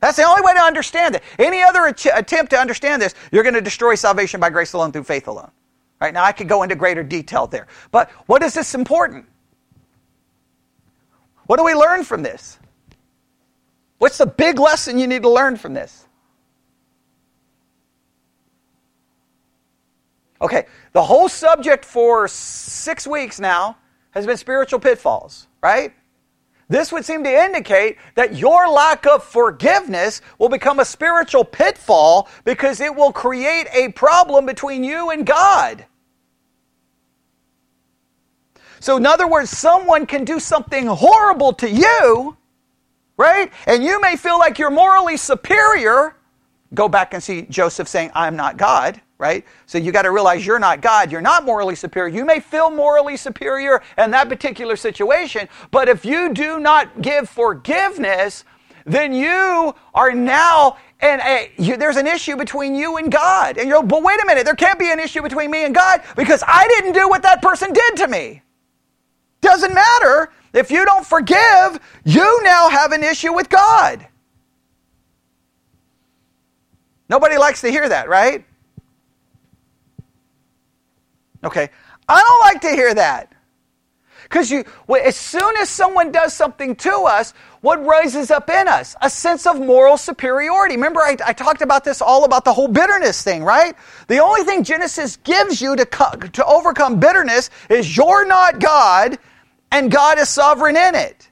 [0.00, 1.22] That's the only way to understand it.
[1.38, 5.04] Any other attempt to understand this, you're going to destroy salvation by grace alone through
[5.04, 5.50] faith alone.
[6.00, 7.68] Right now, I could go into greater detail there.
[7.92, 9.26] But what is this important?
[11.46, 12.58] What do we learn from this?
[13.98, 16.06] What's the big lesson you need to learn from this?
[20.42, 23.76] Okay, the whole subject for six weeks now
[24.12, 25.92] has been spiritual pitfalls, right?
[26.68, 32.28] This would seem to indicate that your lack of forgiveness will become a spiritual pitfall
[32.44, 35.84] because it will create a problem between you and God.
[38.78, 42.36] So, in other words, someone can do something horrible to you,
[43.18, 43.52] right?
[43.66, 46.16] And you may feel like you're morally superior.
[46.72, 49.44] Go back and see Joseph saying, I'm not God right?
[49.66, 51.12] So you got to realize you're not God.
[51.12, 52.12] You're not morally superior.
[52.12, 57.28] You may feel morally superior in that particular situation, but if you do not give
[57.28, 58.44] forgiveness,
[58.86, 61.48] then you are now and
[61.80, 63.56] there's an issue between you and God.
[63.56, 66.02] And you're, but wait a minute, there can't be an issue between me and God
[66.14, 68.42] because I didn't do what that person did to me.
[69.40, 70.30] Doesn't matter.
[70.52, 74.06] If you don't forgive, you now have an issue with God.
[77.08, 78.44] Nobody likes to hear that, right?
[81.44, 81.70] Okay?
[82.08, 83.32] I don't like to hear that.
[84.24, 88.68] Because you, well, as soon as someone does something to us, what rises up in
[88.68, 88.94] us?
[89.02, 90.76] A sense of moral superiority.
[90.76, 93.74] Remember, I, I talked about this all about the whole bitterness thing, right?
[94.06, 99.18] The only thing Genesis gives you to, to overcome bitterness is you're not God
[99.72, 101.29] and God is sovereign in it.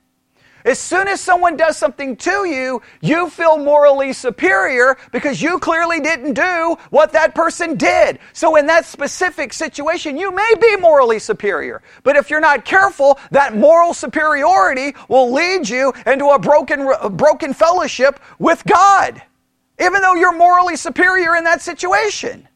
[0.64, 6.00] As soon as someone does something to you, you feel morally superior because you clearly
[6.00, 8.18] didn't do what that person did.
[8.32, 11.82] So in that specific situation, you may be morally superior.
[12.02, 17.54] But if you're not careful, that moral superiority will lead you into a broken, broken
[17.54, 19.22] fellowship with God.
[19.80, 22.48] Even though you're morally superior in that situation.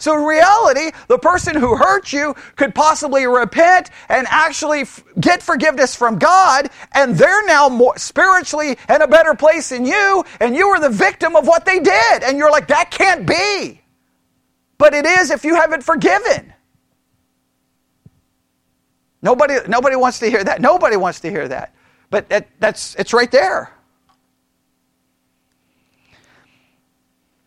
[0.00, 5.42] So in reality, the person who hurt you could possibly repent and actually f- get
[5.42, 10.56] forgiveness from God, and they're now more spiritually in a better place than you, and
[10.56, 12.22] you were the victim of what they did.
[12.22, 13.82] And you're like, that can't be.
[14.78, 16.54] But it is if you haven't forgiven.
[19.20, 20.62] Nobody, nobody wants to hear that.
[20.62, 21.74] Nobody wants to hear that.
[22.08, 23.70] But that's, it's right there.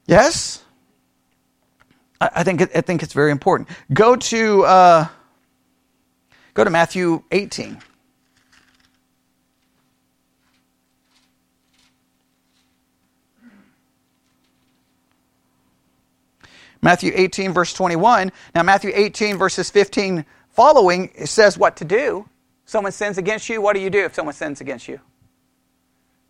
[0.05, 0.62] Yes?
[2.35, 3.69] I think, I think it's very important.
[3.91, 5.07] Go to, uh,
[6.53, 7.79] go to Matthew 18.
[16.81, 18.31] Matthew 18, verse 21.
[18.53, 22.27] Now, Matthew 18, verses 15 following, it says what to do.
[22.65, 24.99] Someone sins against you, what do you do if someone sins against you?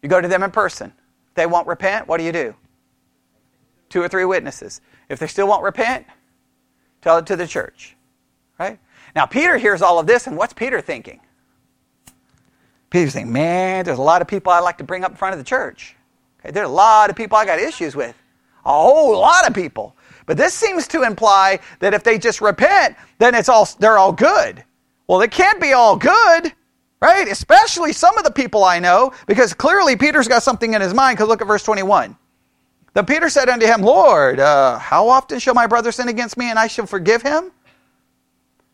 [0.01, 0.93] You go to them in person.
[1.35, 2.55] they won't repent, what do you do?
[3.89, 4.81] Two or three witnesses.
[5.09, 6.05] If they still won't repent,
[7.01, 7.95] tell it to the church.
[8.59, 8.79] Right?
[9.15, 11.19] Now, Peter hears all of this, and what's Peter thinking?
[12.89, 15.33] Peter's thinking, man, there's a lot of people I'd like to bring up in front
[15.33, 15.95] of the church.
[16.39, 18.15] Okay, there's a lot of people I got issues with.
[18.65, 19.95] A whole lot of people.
[20.25, 24.13] But this seems to imply that if they just repent, then it's all they're all
[24.13, 24.63] good.
[25.07, 26.53] Well, they can't be all good,
[27.01, 27.27] right?
[27.27, 31.17] Especially some of the people I know, because clearly Peter's got something in his mind.
[31.17, 32.15] Because look at verse 21.
[32.93, 36.49] Then Peter said unto him, Lord, uh, how often shall my brother sin against me
[36.49, 37.51] and I shall forgive him?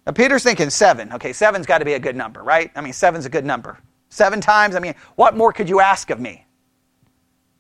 [0.06, 1.14] Now Peter's thinking seven.
[1.14, 2.72] Okay, seven's got to be a good number, right?
[2.76, 3.80] I mean, seven's a good number.
[4.10, 6.46] Seven times, I mean, what more could you ask of me?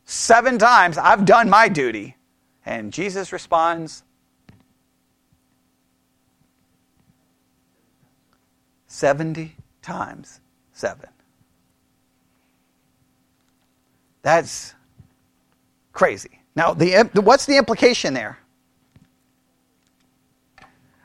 [0.06, 2.18] Seven times, I've done my duty.
[2.66, 4.04] And Jesus responds,
[8.88, 10.42] Seventy times
[10.74, 11.10] seven.
[14.24, 14.74] That's
[15.94, 16.39] crazy.
[16.60, 18.38] Now, the, what's the implication there?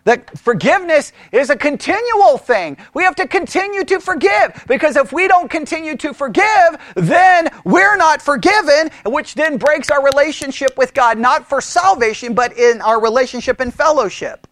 [0.02, 2.76] That forgiveness is a continual thing.
[2.92, 7.96] We have to continue to forgive because if we don't continue to forgive, then we're
[7.96, 13.00] not forgiven, which then breaks our relationship with God, not for salvation, but in our
[13.00, 14.48] relationship and fellowship.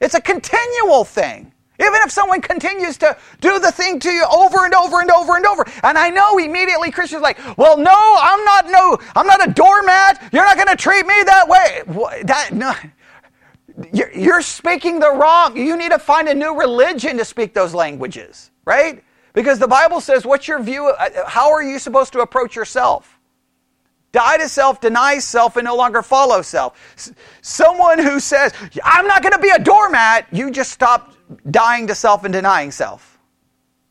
[0.00, 1.53] It's a continual thing.
[1.80, 5.36] Even if someone continues to do the thing to you over and over and over
[5.36, 5.64] and over.
[5.82, 10.22] And I know immediately Christians like, well, no, I'm not no, I'm not a doormat.
[10.32, 12.22] You're not going to treat me that way.
[12.24, 12.74] That no.
[13.92, 15.56] You're, you're speaking the wrong.
[15.56, 19.02] You need to find a new religion to speak those languages, right?
[19.32, 20.86] Because the Bible says, what's your view?
[20.86, 23.18] Uh, how are you supposed to approach yourself?
[24.12, 27.12] Die to self, deny self, and no longer follow self.
[27.42, 28.52] Someone who says,
[28.84, 31.13] I'm not going to be a doormat, you just stop
[31.50, 33.18] dying to self and denying self.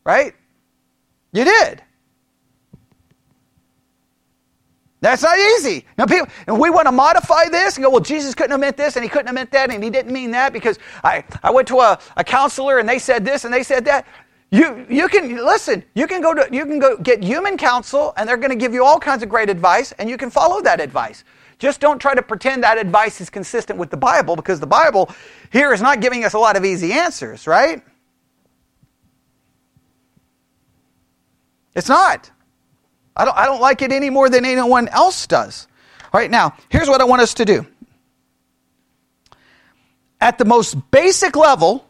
[0.04, 0.34] Right?
[1.32, 1.82] You did.
[5.00, 5.84] That's not easy.
[5.98, 8.78] Now, people, and we want to modify this and go, well, Jesus couldn't have meant
[8.78, 11.50] this and he couldn't have meant that and he didn't mean that because I, I
[11.50, 14.06] went to a, a counselor and they said this and they said that.
[14.50, 15.84] You, you can listen.
[15.94, 18.72] You can go to you can go get human counsel, and they're going to give
[18.72, 21.24] you all kinds of great advice, and you can follow that advice.
[21.58, 25.10] Just don't try to pretend that advice is consistent with the Bible because the Bible
[25.52, 27.82] here is not giving us a lot of easy answers, right?
[31.74, 32.30] It's not.
[33.16, 35.68] I don't, I don't like it any more than anyone else does.
[36.12, 37.66] All right, now, here's what I want us to do.
[40.20, 41.86] At the most basic level,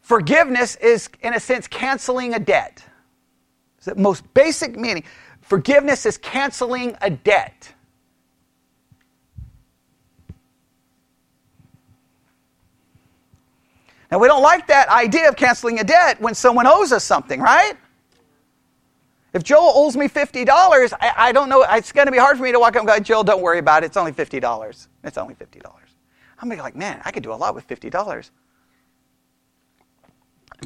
[0.00, 2.84] forgiveness is, in a sense, canceling a debt.
[3.76, 5.04] It's the most basic meaning.
[5.40, 7.72] Forgiveness is canceling a debt.
[14.12, 17.40] Now, we don't like that idea of canceling a debt when someone owes us something,
[17.40, 17.72] right?
[19.32, 22.42] If Joel owes me $50, I, I don't know, it's going to be hard for
[22.42, 23.86] me to walk up and go, Joel, don't worry about it.
[23.86, 24.86] It's only $50.
[25.02, 25.62] It's only $50.
[25.64, 28.30] I'm going to be like, man, I could do a lot with $50.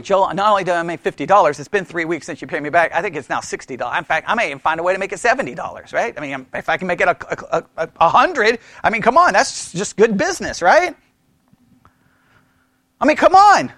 [0.03, 2.71] Joel, not only do I make $50, it's been three weeks since you paid me
[2.71, 2.93] back.
[2.93, 3.97] I think it's now $60.
[3.97, 6.13] In fact, I may even find a way to make it $70, right?
[6.19, 7.17] I mean, if I can make it a,
[7.57, 10.97] a, a, a hundred, I mean, come on, that's just good business, right?
[13.01, 13.73] I mean, come on.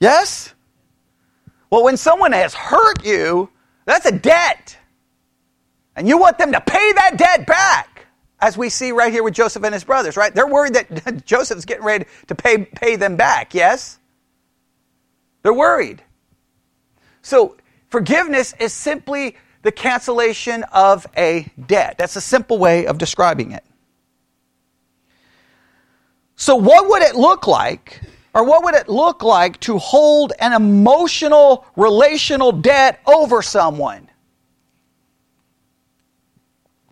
[0.00, 0.54] Yes?
[1.70, 3.48] Well, when someone has hurt you,
[3.84, 4.76] that's a debt.
[5.96, 8.06] And you want them to pay that debt back,
[8.40, 10.34] as we see right here with Joseph and his brothers, right?
[10.34, 13.98] They're worried that Joseph's getting ready to pay, pay them back, yes?
[15.42, 16.02] They're worried.
[17.20, 17.56] So,
[17.88, 21.96] forgiveness is simply the cancellation of a debt.
[21.98, 23.64] That's a simple way of describing it.
[26.42, 28.00] So, what would it look like,
[28.34, 34.08] or what would it look like to hold an emotional, relational debt over someone?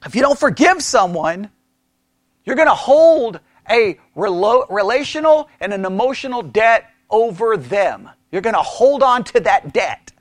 [0.07, 1.51] If you don't forgive someone,
[2.45, 8.09] you're going to hold a relational and an emotional debt over them.
[8.31, 10.13] You're going to hold on to that debt.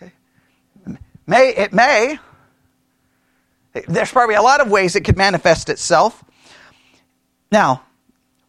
[0.00, 0.12] Okay.
[1.26, 2.20] May it may.
[3.88, 6.22] There's probably a lot of ways it could manifest itself.
[7.50, 7.82] Now,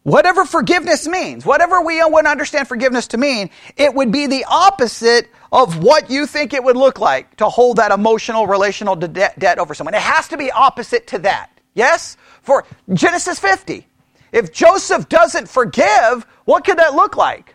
[0.02, 5.30] whatever forgiveness means, whatever we to understand forgiveness to mean, it would be the opposite
[5.52, 9.58] of what you think it would look like to hold that emotional, relational de- debt
[9.58, 9.94] over someone.
[9.94, 11.50] It has to be opposite to that.
[11.74, 12.16] Yes?
[12.42, 13.86] For Genesis 50,
[14.32, 17.54] if Joseph doesn't forgive, what could that look like?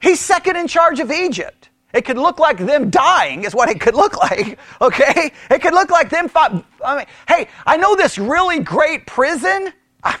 [0.00, 1.69] He's second in charge of Egypt.
[1.92, 4.58] It could look like them dying, is what it could look like.
[4.80, 5.30] Okay?
[5.50, 6.30] It could look like them.
[6.34, 9.72] I mean, hey, I know this really great prison.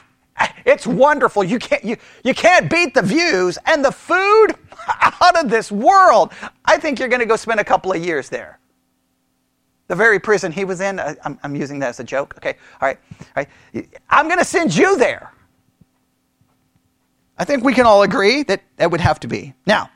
[0.64, 1.44] It's wonderful.
[1.44, 4.48] You can't, you, you can't beat the views and the food
[5.02, 6.32] out of this world.
[6.64, 8.58] I think you're going to go spend a couple of years there.
[9.88, 12.34] The very prison he was in, I'm, I'm using that as a joke.
[12.36, 12.98] Okay, all right,
[13.36, 13.44] all
[13.74, 13.88] right.
[14.08, 15.32] I'm going to send you there.
[17.36, 19.54] I think we can all agree that that would have to be.
[19.66, 19.90] Now,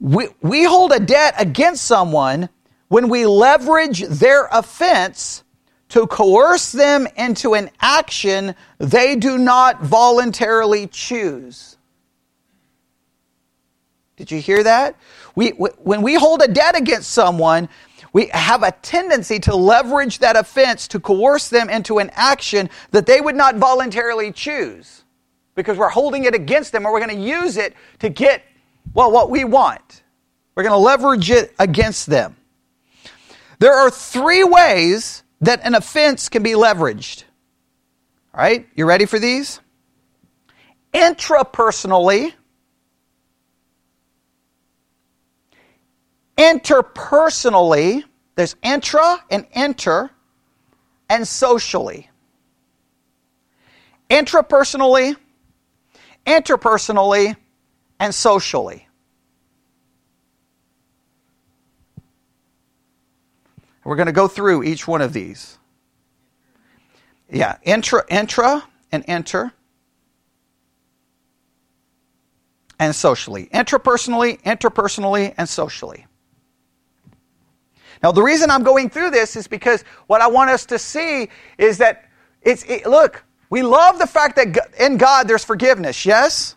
[0.00, 2.48] we, we hold a debt against someone
[2.88, 5.42] when we leverage their offense
[5.88, 11.76] to coerce them into an action they do not voluntarily choose.
[14.16, 14.96] Did you hear that?
[15.34, 17.68] We, when we hold a debt against someone,
[18.12, 23.04] we have a tendency to leverage that offense to coerce them into an action that
[23.04, 25.04] they would not voluntarily choose
[25.54, 28.42] because we're holding it against them or we're going to use it to get
[28.94, 30.02] well, what we want.
[30.54, 32.36] We're going to leverage it against them.
[33.58, 37.24] There are three ways that an offense can be leveraged.
[38.34, 39.60] All right, you ready for these?
[40.92, 42.32] Intrapersonally,
[46.36, 50.10] interpersonally, there's intra and inter,
[51.08, 52.10] and socially.
[54.10, 55.16] Intrapersonally,
[56.26, 57.36] interpersonally,
[57.98, 58.88] and socially.
[63.84, 65.58] We're going to go through each one of these.
[67.30, 69.52] Yeah, intra, intra, and enter.
[72.80, 73.48] And socially.
[73.54, 76.06] Intrapersonally, interpersonally, and socially.
[78.02, 81.28] Now, the reason I'm going through this is because what I want us to see
[81.56, 82.10] is that
[82.42, 86.55] it's, it, look, we love the fact that in God there's forgiveness, yes?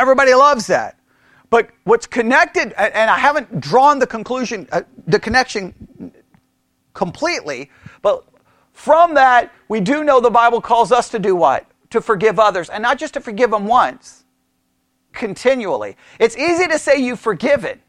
[0.00, 0.98] Everybody loves that.
[1.50, 6.12] But what's connected, and I haven't drawn the conclusion, uh, the connection
[6.94, 7.70] completely,
[8.00, 8.24] but
[8.72, 11.66] from that, we do know the Bible calls us to do what?
[11.90, 12.70] To forgive others.
[12.70, 14.24] And not just to forgive them once,
[15.12, 15.98] continually.
[16.18, 17.82] It's easy to say you've forgiven,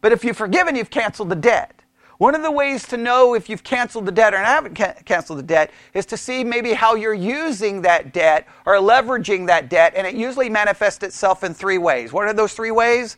[0.00, 1.77] but if you've forgiven, you've canceled the debt.
[2.18, 5.44] One of the ways to know if you've canceled the debt or haven't canceled the
[5.44, 10.04] debt is to see maybe how you're using that debt or leveraging that debt, and
[10.04, 12.12] it usually manifests itself in three ways.
[12.12, 13.16] What are those three ways?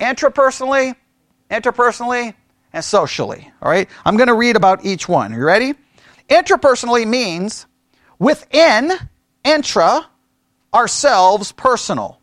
[0.00, 0.96] Intrapersonally,
[1.48, 2.34] interpersonally,
[2.72, 3.52] and socially.
[3.62, 3.88] All right?
[4.04, 5.32] I'm going to read about each one.
[5.32, 5.74] Are you ready?
[6.28, 7.66] Intrapersonally means
[8.18, 8.92] within,
[9.44, 10.08] intra,
[10.74, 12.18] ourselves, personal.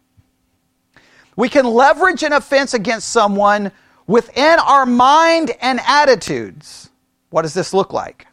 [1.37, 3.71] We can leverage an offense against someone
[4.09, 6.89] within our mind and attitudes.
[7.29, 8.25] What does this look like?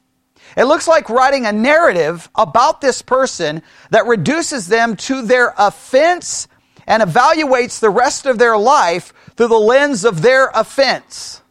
[0.56, 3.60] It looks like writing a narrative about this person
[3.90, 6.48] that reduces them to their offense
[6.86, 11.42] and evaluates the rest of their life through the lens of their offense.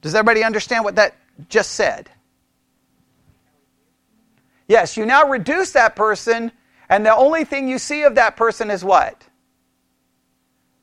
[0.00, 1.16] Does everybody understand what that
[1.48, 2.08] just said?
[4.68, 6.52] Yes, you now reduce that person,
[6.88, 9.26] and the only thing you see of that person is what?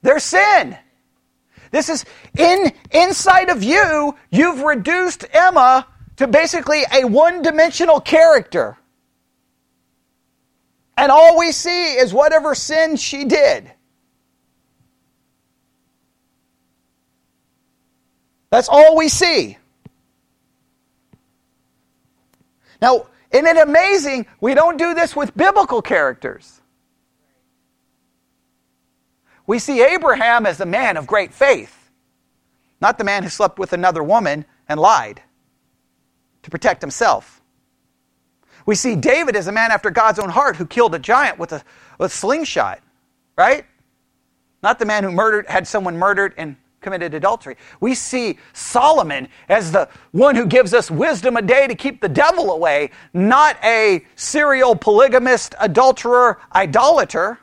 [0.04, 0.78] Their sin.
[1.72, 2.06] This is
[2.38, 5.88] in inside of you, you've reduced Emma
[6.18, 8.78] to basically a one-dimensional character.
[10.96, 13.72] And all we see is whatever sin she did.
[18.52, 19.58] That's all we see.
[22.80, 24.28] Now, isn't it amazing?
[24.40, 26.62] We don't do this with biblical characters.
[29.46, 31.92] We see Abraham as a man of great faith,
[32.82, 35.22] not the man who slept with another woman and lied
[36.44, 37.42] to protect himself.
[38.66, 41.52] We see David as a man after God's own heart who killed a giant with
[41.52, 41.64] a,
[41.98, 42.82] with a slingshot,
[43.38, 43.66] right?
[44.62, 47.58] Not the man who murdered, had someone murdered and committed adultery.
[47.80, 52.10] We see Solomon as the one who gives us wisdom a day to keep the
[52.10, 57.40] devil away, not a serial polygamist, adulterer, idolater.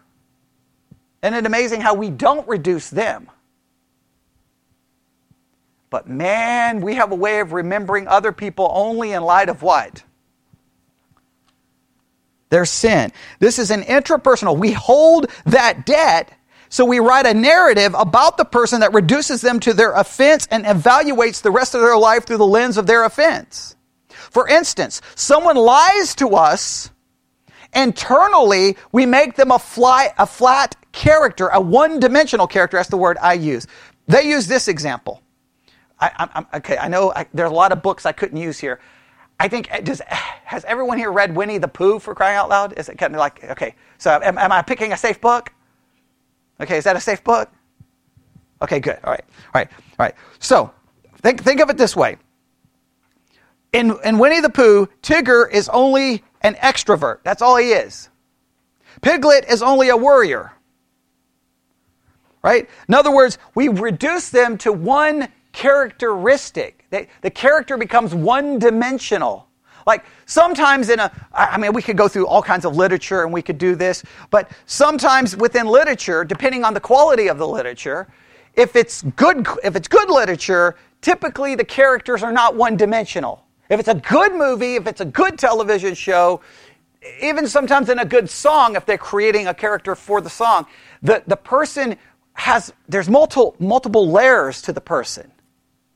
[1.23, 3.31] Isn't it amazing how we don't reduce them?
[5.91, 10.03] But man, we have a way of remembering other people only in light of what?
[12.49, 13.12] Their sin.
[13.39, 14.57] This is an intrapersonal.
[14.57, 16.33] We hold that debt
[16.73, 20.64] so we write a narrative about the person that reduces them to their offense and
[20.64, 23.75] evaluates the rest of their life through the lens of their offense.
[24.09, 26.91] For instance, someone lies to us,
[27.75, 32.77] internally we make them a, fly, a flat character, a one-dimensional character.
[32.77, 33.66] That's the word I use.
[34.07, 35.23] They use this example.
[36.03, 38.81] I, okay, I know I, there's a lot of books I couldn't use here.
[39.39, 40.05] I think eh, does eh,
[40.45, 42.79] has everyone here read Winnie the Pooh for crying out loud?
[42.79, 43.75] Is it kind of like okay?
[43.99, 45.53] So am, am I picking a safe book?
[46.59, 47.51] Okay, is that a safe book?
[48.62, 48.99] Okay, good.
[49.05, 49.25] All right.
[49.55, 49.68] All right.
[49.73, 50.14] All right.
[50.39, 50.73] So
[51.23, 52.16] think, think of it this way.
[53.73, 57.18] In, in Winnie the Pooh, Tigger is only an extrovert.
[57.23, 58.09] That's all he is.
[59.03, 60.53] Piglet is only a worrier.
[62.43, 62.68] Right?
[62.89, 66.85] In other words, we reduce them to one characteristic.
[66.91, 69.47] They, the character becomes one dimensional.
[69.87, 73.33] Like sometimes in a, I mean, we could go through all kinds of literature and
[73.33, 78.09] we could do this, but sometimes within literature, depending on the quality of the literature,
[78.55, 83.45] if it's good, if it's good literature, typically the characters are not one dimensional.
[83.71, 86.41] If it's a good movie, if it's a good television show,
[87.23, 90.66] even sometimes in a good song, if they're creating a character for the song,
[91.03, 91.97] the, the person
[92.35, 95.31] has, there's multiple, multiple layers to the person,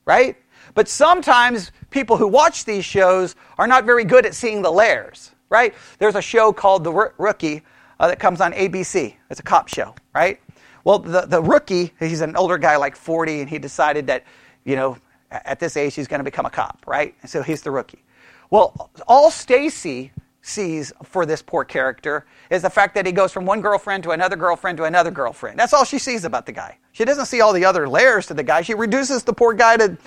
[0.05, 0.37] right?
[0.73, 5.31] But sometimes people who watch these shows are not very good at seeing the layers,
[5.49, 5.73] right?
[5.99, 7.61] There's a show called The Rookie
[7.99, 9.15] uh, that comes on ABC.
[9.29, 10.39] It's a cop show, right?
[10.85, 14.23] Well, the, the rookie, he's an older guy like 40, and he decided that,
[14.63, 14.97] you know,
[15.31, 17.15] at this age he's going to become a cop, right?
[17.21, 18.03] And so he's the rookie.
[18.49, 20.11] Well, all Stacy
[20.41, 24.11] sees for this poor character is the fact that he goes from one girlfriend to
[24.11, 25.57] another girlfriend to another girlfriend.
[25.57, 26.77] That's all she sees about the guy.
[26.91, 28.61] She doesn't see all the other layers to the guy.
[28.61, 29.97] She reduces the poor guy to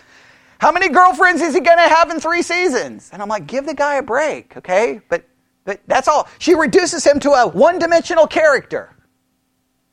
[0.60, 3.10] how many girlfriends is he going to have in three seasons?
[3.12, 5.00] And I'm like, give the guy a break, okay?
[5.08, 5.24] But,
[5.64, 6.28] but that's all.
[6.38, 8.94] She reduces him to a one dimensional character.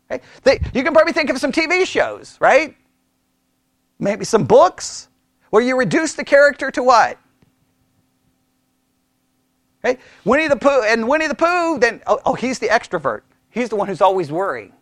[0.10, 0.24] Okay?
[0.44, 2.76] They, you can probably think of some TV shows, right?
[4.00, 5.08] Maybe some books
[5.56, 7.18] where you reduce the character to what?
[9.86, 9.98] Okay?
[10.26, 13.22] Winnie the Pooh, and Winnie the Pooh, then, oh, oh, he's the extrovert.
[13.52, 14.74] He's the one who's always worrying.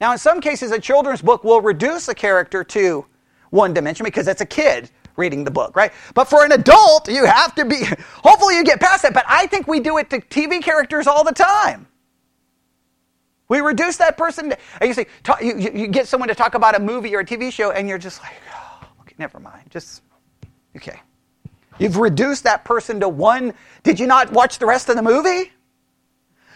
[0.00, 3.04] Now, in some cases, a children's book will reduce a character to
[3.50, 5.92] one dimension because it's a kid reading the book, right?
[6.14, 7.82] But for an adult, you have to be,
[8.22, 11.24] hopefully you get past that, but I think we do it to TV characters all
[11.24, 11.88] the time.
[13.48, 16.76] We reduce that person, to, you say, talk, you, you get someone to talk about
[16.76, 20.02] a movie or a TV show, and you're just like, oh, okay, never mind, just,
[20.76, 21.00] okay.
[21.78, 23.54] You've reduced that person to one.
[23.82, 25.52] Did you not watch the rest of the movie?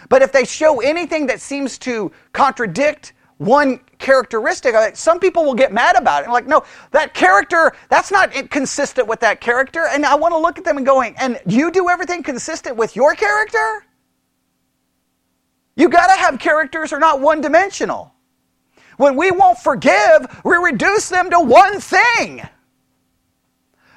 [0.08, 5.72] But if they show anything that seems to contradict one characteristic Some people will get
[5.72, 6.26] mad about it.
[6.26, 9.86] I'm like, no, that character, that's not consistent with that character.
[9.88, 12.94] And I want to look at them and going, and you do everything consistent with
[12.94, 13.86] your character?
[15.76, 18.14] You got to have characters are not one dimensional.
[18.96, 22.42] When we won't forgive, we reduce them to one thing.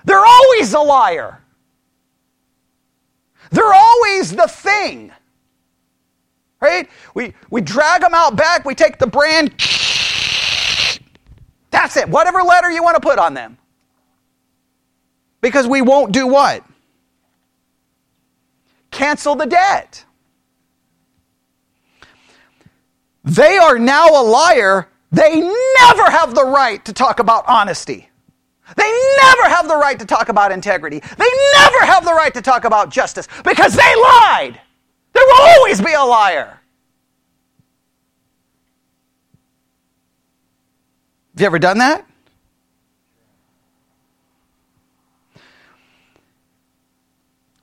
[0.07, 1.41] They're always a liar.
[3.51, 5.11] They're always the thing.
[6.61, 6.89] Right?
[7.13, 9.51] We, we drag them out back, we take the brand,
[11.69, 13.57] that's it, whatever letter you want to put on them.
[15.41, 16.63] Because we won't do what?
[18.91, 20.05] Cancel the debt.
[23.25, 24.87] They are now a liar.
[25.11, 28.09] They never have the right to talk about honesty.
[28.75, 30.99] They never have the right to talk about integrity.
[30.99, 34.59] They never have the right to talk about justice because they lied.
[35.13, 36.59] There will always be a liar.
[41.33, 42.05] Have you ever done that?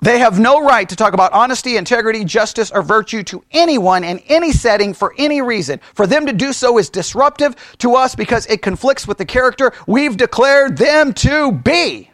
[0.05, 4.19] They have no right to talk about honesty, integrity, justice, or virtue to anyone in
[4.29, 5.81] any setting for any reason.
[5.95, 9.73] For them to do so is disruptive to us because it conflicts with the character
[9.87, 12.11] we've declared them to be.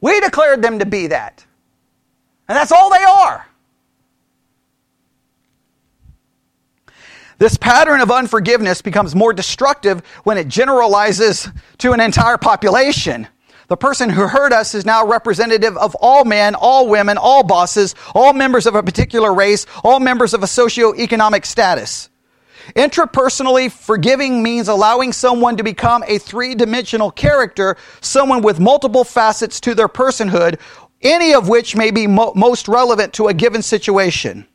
[0.00, 1.44] We declared them to be that.
[2.48, 3.46] And that's all they are.
[7.36, 13.28] This pattern of unforgiveness becomes more destructive when it generalizes to an entire population.
[13.70, 17.94] The person who hurt us is now representative of all men, all women, all bosses,
[18.16, 22.10] all members of a particular race, all members of a socio-economic status.
[22.74, 29.72] Intrapersonally, forgiving means allowing someone to become a three-dimensional character, someone with multiple facets to
[29.76, 30.58] their personhood,
[31.00, 34.48] any of which may be mo- most relevant to a given situation.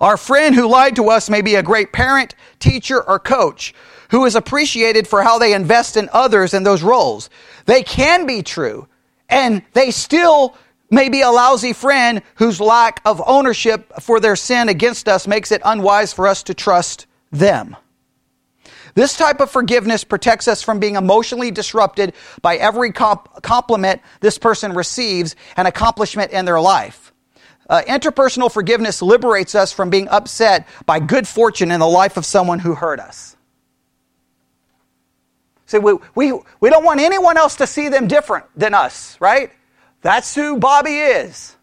[0.00, 3.74] Our friend who lied to us may be a great parent, teacher, or coach
[4.10, 7.30] who is appreciated for how they invest in others in those roles.
[7.66, 8.88] They can be true,
[9.28, 10.56] and they still
[10.90, 15.52] may be a lousy friend whose lack of ownership for their sin against us makes
[15.52, 17.76] it unwise for us to trust them.
[18.94, 24.38] This type of forgiveness protects us from being emotionally disrupted by every comp- compliment this
[24.38, 27.12] person receives and accomplishment in their life.
[27.68, 32.24] Uh, interpersonal forgiveness liberates us from being upset by good fortune in the life of
[32.24, 33.36] someone who hurt us.
[35.68, 39.52] See, we, we, we don't want anyone else to see them different than us, right?
[40.00, 41.56] That's who Bobby is.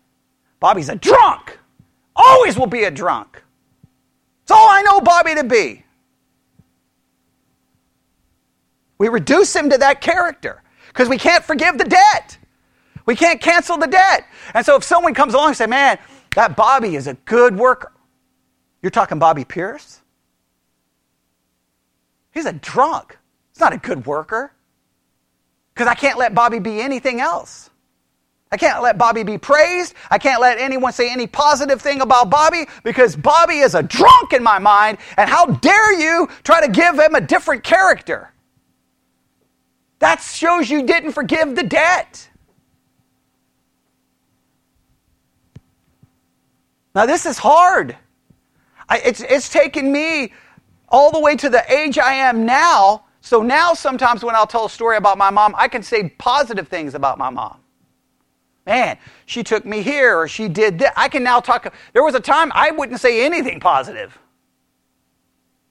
[0.59, 1.57] Bobby's a drunk.
[2.15, 3.41] Always will be a drunk.
[4.43, 5.83] It's all I know Bobby to be.
[8.99, 12.37] We reduce him to that character because we can't forgive the debt.
[13.07, 14.27] We can't cancel the debt.
[14.53, 15.97] And so if someone comes along and say, man,
[16.35, 17.91] that Bobby is a good worker.
[18.83, 20.01] You're talking Bobby Pierce?
[22.31, 23.17] He's a drunk.
[23.55, 24.51] He's not a good worker.
[25.73, 27.69] Because I can't let Bobby be anything else.
[28.51, 29.93] I can't let Bobby be praised.
[30.11, 34.33] I can't let anyone say any positive thing about Bobby because Bobby is a drunk
[34.33, 34.97] in my mind.
[35.15, 38.33] And how dare you try to give him a different character?
[39.99, 42.29] That shows you didn't forgive the debt.
[46.93, 47.95] Now, this is hard.
[48.89, 50.33] I, it's, it's taken me
[50.89, 54.65] all the way to the age I am now so now sometimes when I'll tell
[54.65, 57.57] a story about my mom, I can say positive things about my mom.
[58.67, 60.93] Man, she took me here or she did that.
[60.95, 61.73] I can now talk.
[61.93, 64.15] There was a time I wouldn't say anything positive.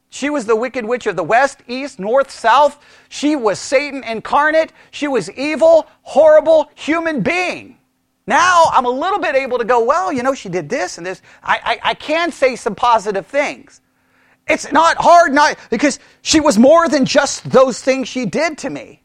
[0.08, 2.84] She was the wicked witch of the west, east, north, south.
[3.08, 4.72] She was Satan incarnate.
[4.90, 7.78] She was evil, horrible human being.
[8.26, 11.06] Now I'm a little bit able to go, well, you know, she did this and
[11.06, 11.22] this.
[11.40, 13.80] I, I, I can say some positive things.
[14.46, 18.70] It's not hard, not because she was more than just those things she did to
[18.70, 19.02] me.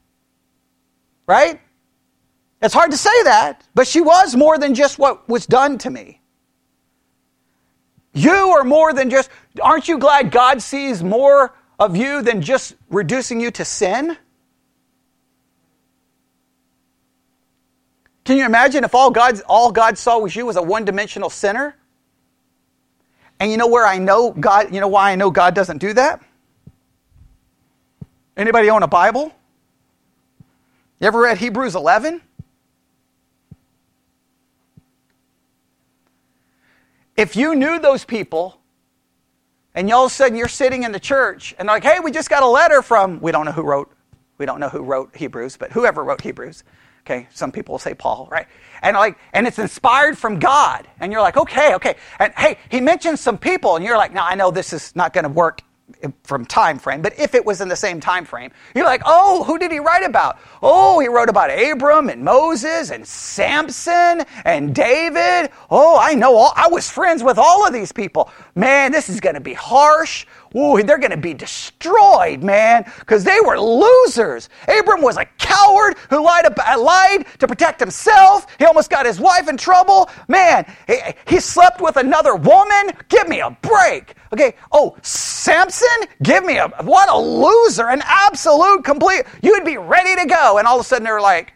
[1.28, 1.62] Right?
[2.62, 5.90] It's hard to say that, but she was more than just what was done to
[5.90, 6.22] me.
[8.14, 9.30] You are more than just,
[9.62, 14.18] aren't you glad God sees more of you than just reducing you to sin?
[18.26, 21.30] Can you imagine if all God, all God saw was you as a one dimensional
[21.30, 21.76] sinner?
[23.40, 25.94] And you know where I know God, you know why I know God doesn't do
[25.94, 26.22] that?
[28.36, 29.34] Anybody own a Bible?
[31.00, 32.22] You ever read Hebrews 11?
[37.16, 38.60] If you knew those people,
[39.76, 42.30] and all of a sudden you're sitting in the church and like, hey, we just
[42.30, 43.92] got a letter from, we don't know who wrote,
[44.38, 46.64] we don't know who wrote Hebrews, but whoever wrote Hebrews.
[47.10, 48.45] Okay, some people will say Paul, right?
[48.84, 50.88] And like, and it's inspired from God.
[50.99, 51.95] And you're like, okay, okay.
[52.20, 55.12] And hey, he mentions some people, and you're like, now I know this is not
[55.12, 55.64] going to work
[56.24, 59.43] from time frame, but if it was in the same time frame, you're like, oh,
[59.43, 60.38] who did he write about?
[60.62, 65.51] Oh, he wrote about Abram and Moses and Samson and David.
[65.72, 68.30] Oh, I know all, I was friends with all of these people.
[68.53, 70.28] Man, this is going to be harsh.
[70.56, 74.50] Ooh, they're going to be destroyed, man, because they were losers.
[74.68, 78.47] Abram was a coward who lied, about, uh, lied to protect himself.
[78.58, 80.10] He almost got his wife in trouble.
[80.28, 80.97] Man, he,
[81.28, 82.91] he slept with another woman.
[83.10, 84.16] Give me a break.
[84.34, 84.56] Okay.
[84.72, 85.88] Oh, Samson,
[86.24, 89.26] give me a what a loser, an absolute complete.
[89.41, 91.54] You'd be ready to go, and all of a sudden they're like,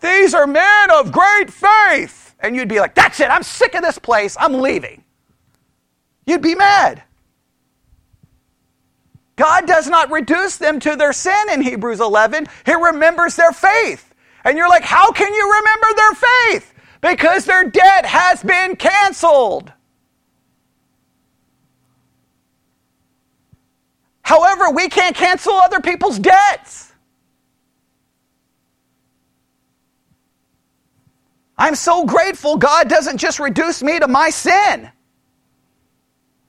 [0.00, 3.30] "These are men of great faith," and you'd be like, "That's it.
[3.30, 4.36] I'm sick of this place.
[4.38, 5.04] I'm leaving."
[6.26, 7.02] You'd be mad.
[9.40, 12.46] God does not reduce them to their sin in Hebrews 11.
[12.66, 14.12] He remembers their faith.
[14.44, 16.74] And you're like, how can you remember their faith?
[17.00, 19.72] Because their debt has been canceled.
[24.20, 26.92] However, we can't cancel other people's debts.
[31.56, 34.90] I'm so grateful God doesn't just reduce me to my sin.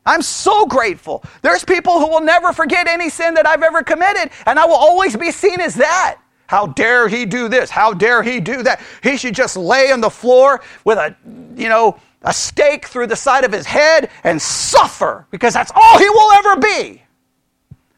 [0.06, 1.24] I'm so grateful.
[1.42, 4.76] There's people who will never forget any sin that I've ever committed, and I will
[4.76, 6.20] always be seen as that.
[6.48, 7.70] How dare he do this?
[7.70, 8.82] How dare he do that?
[9.04, 11.16] He should just lay on the floor with a,
[11.56, 15.98] you know, a stake through the side of his head and suffer because that's all
[15.98, 17.02] he will ever be.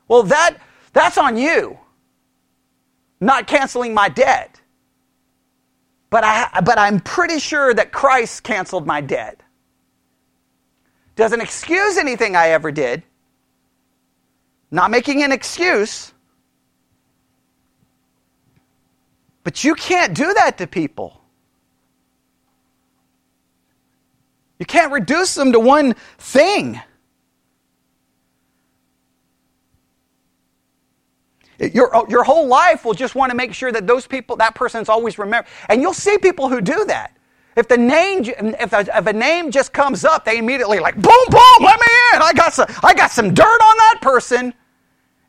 [0.07, 0.57] Well, that
[0.93, 1.77] that's on you.
[3.19, 4.61] Not canceling my debt.
[6.09, 9.42] But I but I'm pretty sure that Christ canceled my debt
[11.15, 13.03] doesn't excuse anything I ever did.
[14.71, 16.13] Not making an excuse.
[19.43, 21.21] But you can't do that to people.
[24.59, 26.79] You can't reduce them to one thing.
[31.59, 34.89] Your, your whole life will just want to make sure that those people, that person's
[34.89, 35.49] always remembered.
[35.69, 37.15] And you'll see people who do that.
[37.55, 41.25] If the name, if a, if a name just comes up, they immediately like, boom,
[41.29, 42.21] boom, let me in.
[42.21, 44.53] I got some, I got some dirt on that person.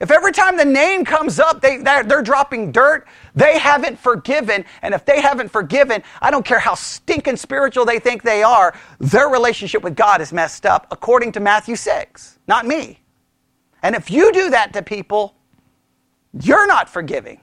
[0.00, 4.64] If every time the name comes up, they, they're, they're dropping dirt, they haven't forgiven.
[4.82, 8.74] And if they haven't forgiven, I don't care how stinking spiritual they think they are,
[8.98, 13.00] their relationship with God is messed up, according to Matthew 6, not me.
[13.82, 15.34] And if you do that to people,
[16.40, 17.40] you're not forgiving.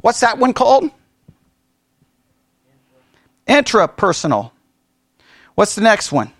[0.00, 0.90] What's that one called?
[3.48, 4.50] Intrapersonal.
[5.54, 6.30] What's the next one?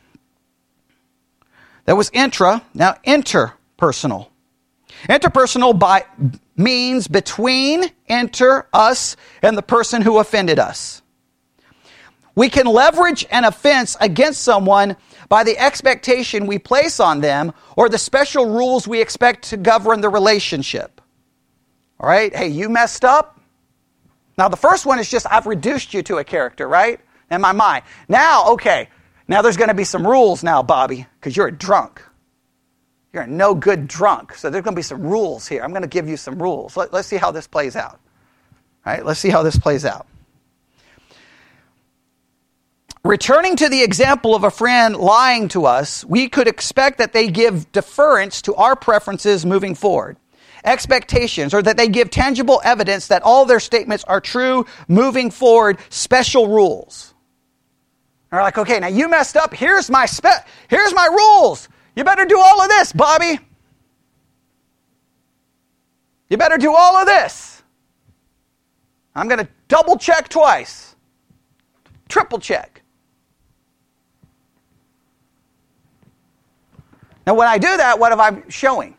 [1.87, 4.29] That was intra, now interpersonal.
[5.09, 6.05] Interpersonal by
[6.57, 11.03] means between enter us and the person who offended us.
[12.35, 14.97] We can leverage an offense against someone
[15.29, 20.01] by the expectation we place on them or the special rules we expect to govern
[20.01, 21.01] the relationship.
[21.99, 22.35] All right?
[22.35, 23.38] Hey, you messed up.
[24.39, 27.01] Now, the first one is just I've reduced you to a character, right?
[27.29, 27.85] In my mind.
[28.09, 28.89] Now, okay,
[29.27, 32.01] now there's going to be some rules now, Bobby, because you're a drunk.
[33.13, 34.35] You're a no good drunk.
[34.35, 35.63] So there's going to be some rules here.
[35.63, 36.77] I'm going to give you some rules.
[36.77, 37.99] Let, us see how this plays out.
[38.87, 40.07] All right, let's see how this plays out.
[43.05, 47.29] Returning to the example of a friend lying to us, we could expect that they
[47.29, 50.17] give deference to our preferences moving forward
[50.65, 55.79] expectations or that they give tangible evidence that all their statements are true moving forward,
[55.91, 57.15] special rules.
[58.31, 59.55] They're like, okay, now you messed up.
[59.55, 61.69] Here's my spe- here's my rules.
[61.97, 63.39] You better do all of this, Bobby.
[66.29, 67.63] You better do all of this.
[69.15, 70.95] I'm going to double check twice,
[72.09, 72.83] triple check.
[77.27, 78.97] Now, when I do that, what am I showing?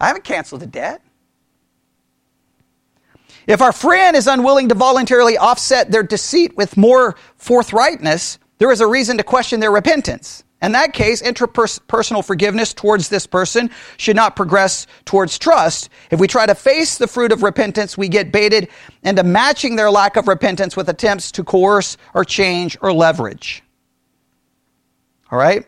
[0.00, 1.02] I haven't canceled the debt.
[3.46, 8.80] If our friend is unwilling to voluntarily offset their deceit with more forthrightness, there is
[8.80, 10.42] a reason to question their repentance.
[10.62, 15.90] In that case, interpersonal forgiveness towards this person should not progress towards trust.
[16.10, 18.68] If we try to face the fruit of repentance, we get baited
[19.02, 23.62] into matching their lack of repentance with attempts to coerce or change or leverage.
[25.30, 25.66] All right?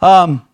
[0.00, 0.46] Um,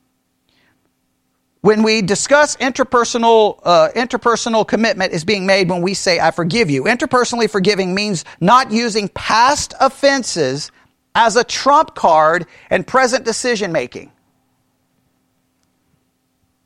[1.63, 6.71] when we discuss interpersonal, uh, interpersonal commitment is being made when we say, I forgive
[6.71, 6.85] you.
[6.85, 10.73] Interpersonally forgiving means not using past offenses
[11.15, 14.13] as a trump card in present decision making.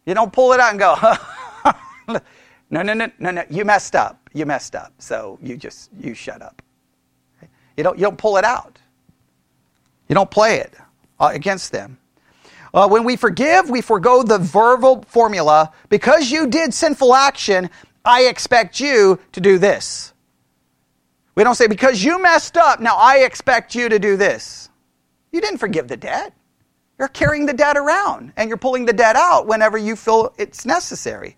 [0.07, 0.97] You don't pull it out and go,
[2.71, 4.31] no, no, no, no, no, you messed up.
[4.35, 4.93] You messed up.
[4.99, 6.63] So you just, you shut up.
[7.77, 8.79] You don't, you don't pull it out.
[10.09, 10.75] You don't play it.
[11.21, 11.99] uh, against them.
[12.75, 15.73] Uh, when we forgive, we forego the verbal formula.
[15.89, 17.69] Because you did sinful action,
[18.05, 20.13] I expect you to do this.
[21.35, 24.71] We don't say, because you messed up, now I expect you to do this.
[25.31, 26.35] You didn't forgive the debt.
[26.99, 30.67] You're carrying the debt around and you're pulling the debt out whenever you feel it's
[30.67, 31.37] necessary.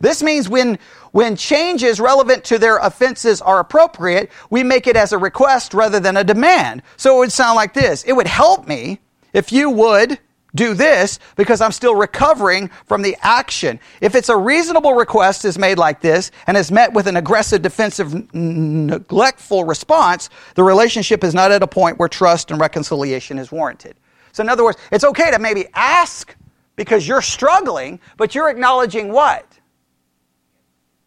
[0.00, 0.78] This means when,
[1.12, 6.00] when changes relevant to their offenses are appropriate, we make it as a request rather
[6.00, 6.82] than a demand.
[6.96, 9.00] So it would sound like this It would help me
[9.32, 10.18] if you would
[10.54, 13.78] do this because I'm still recovering from the action.
[14.00, 17.62] If it's a reasonable request is made like this and is met with an aggressive,
[17.62, 23.52] defensive, neglectful response, the relationship is not at a point where trust and reconciliation is
[23.52, 23.96] warranted.
[24.32, 26.34] So in other words, it's okay to maybe ask
[26.76, 29.46] because you're struggling, but you're acknowledging what?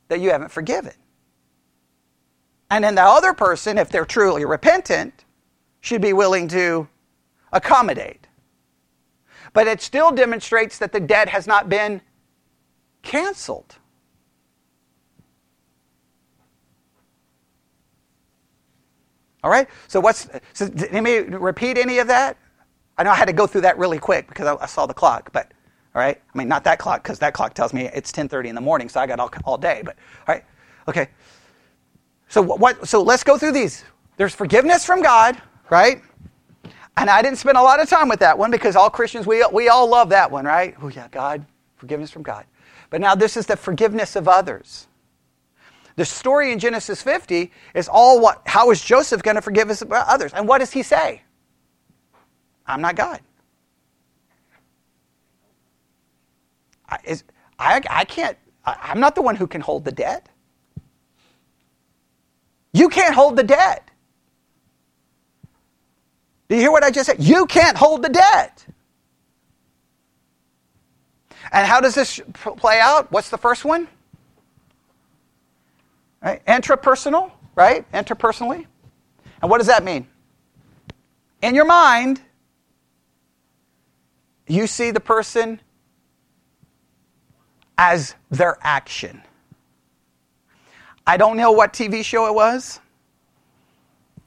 [0.09, 0.93] That you haven't forgiven.
[2.69, 5.25] And then the other person, if they're truly repentant,
[5.81, 6.87] should be willing to
[7.51, 8.27] accommodate
[9.53, 12.01] but it still demonstrates that the debt has not been
[13.03, 13.75] canceled.
[19.43, 19.67] All right?
[19.87, 22.37] So what's so let me repeat any of that?
[22.97, 24.93] I know I had to go through that really quick because I, I saw the
[24.93, 25.51] clock, but
[25.95, 26.21] all right?
[26.33, 28.89] I mean not that clock because that clock tells me it's 10:30 in the morning,
[28.89, 29.95] so I got all, all day, but
[30.27, 30.45] all right.
[30.87, 31.09] Okay.
[32.29, 33.83] So what so let's go through these.
[34.17, 36.01] There's forgiveness from God, right?
[36.97, 39.45] And I didn't spend a lot of time with that one because all Christians, we,
[39.51, 40.75] we all love that one, right?
[40.81, 41.45] Oh, yeah, God,
[41.77, 42.45] forgiveness from God.
[42.89, 44.87] But now this is the forgiveness of others.
[45.95, 49.83] The story in Genesis 50 is all what, how is Joseph going to forgive his
[49.89, 50.33] others?
[50.33, 51.21] And what does he say?
[52.65, 53.19] I'm not God.
[56.89, 57.23] I, is,
[57.59, 60.29] I, I can't, I, I'm not the one who can hold the debt.
[62.73, 63.90] You can't hold the debt.
[66.51, 67.23] Do you hear what I just said?
[67.23, 68.65] You can't hold the debt.
[71.49, 73.09] And how does this play out?
[73.09, 73.87] What's the first one?
[76.21, 76.45] Right?
[76.45, 77.89] Intrapersonal, right?
[77.93, 78.65] Interpersonally.
[79.41, 80.09] And what does that mean?
[81.41, 82.19] In your mind,
[84.45, 85.61] you see the person
[87.77, 89.21] as their action.
[91.07, 92.81] I don't know what TV show it was.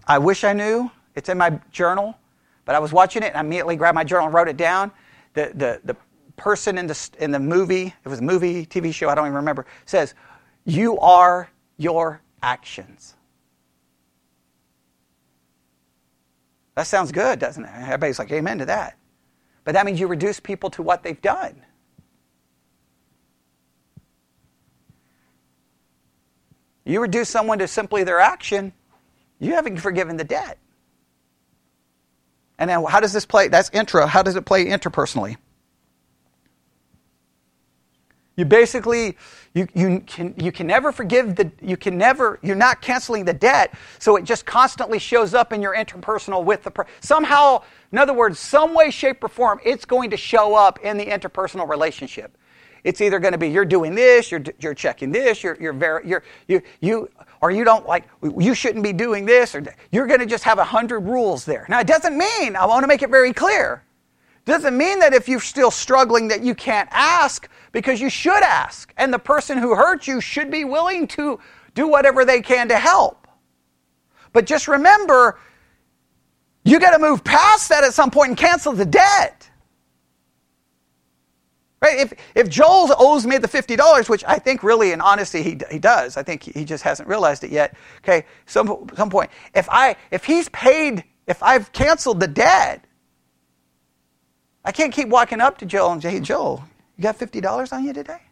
[0.07, 0.91] I wish I knew.
[1.15, 2.17] It's in my journal,
[2.65, 4.91] but I was watching it and I immediately grabbed my journal and wrote it down.
[5.35, 5.97] The, the, the
[6.37, 9.37] person in the, in the movie, it was a movie, TV show, I don't even
[9.37, 10.15] remember, says,
[10.65, 13.15] You are your actions.
[16.75, 17.71] That sounds good, doesn't it?
[17.75, 18.99] Everybody's like, Amen to that.
[19.63, 21.63] But that means you reduce people to what they've done.
[26.85, 28.73] You reduce someone to simply their action,
[29.39, 30.59] you haven't forgiven the debt.
[32.59, 33.49] And now, how does this play?
[33.49, 34.07] That's intra.
[34.07, 35.37] How does it play interpersonally?
[38.37, 39.17] You basically,
[39.55, 43.33] you, you, can, you can never forgive the, you can never, you're not canceling the
[43.33, 48.13] debt, so it just constantly shows up in your interpersonal with the, somehow, in other
[48.13, 52.37] words, some way, shape, or form, it's going to show up in the interpersonal relationship.
[52.83, 56.07] It's either going to be you're doing this, you're, you're checking this, you're, you're, very,
[56.07, 57.09] you're, you, you,
[57.45, 58.05] or you don't like,
[58.39, 61.67] you shouldn't be doing this, or you're going to just have a hundred rules there.
[61.69, 63.85] Now, it doesn't mean, I want to make it very clear,
[64.47, 68.95] doesn't mean that if you're still struggling that you can't ask, because you should ask.
[68.97, 71.39] And the person who hurt you should be willing to
[71.75, 73.29] do whatever they can to help.
[74.33, 75.39] But just remember,
[76.65, 79.44] you got to move past that at some point and cancel the debt.
[81.85, 82.01] Right?
[82.01, 85.79] If, if Joel owes me the $50, which I think really in honesty he, he
[85.79, 87.77] does, I think he just hasn't realized it yet.
[87.99, 89.31] Okay, some, some point.
[89.55, 92.87] If, I, if he's paid, if I've canceled the debt,
[94.65, 96.65] I can't keep walking up to Joel and say, hey, Joel,
[96.97, 98.23] you got $50 on you today?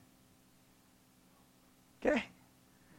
[2.03, 2.24] Okay.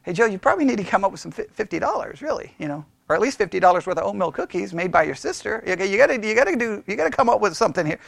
[0.02, 3.16] Hey, Joe, you probably need to come up with some $50, really, you know, or
[3.16, 5.64] at least $50 worth of oatmeal cookies made by your sister.
[5.66, 7.98] Okay, you gotta, you gotta do, you gotta come up with something here.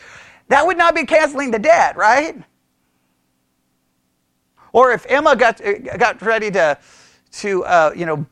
[0.49, 2.37] That would not be canceling the debt, right?
[4.73, 5.61] Or if Emma got,
[5.99, 6.79] got ready to,
[7.33, 8.27] to uh, you know,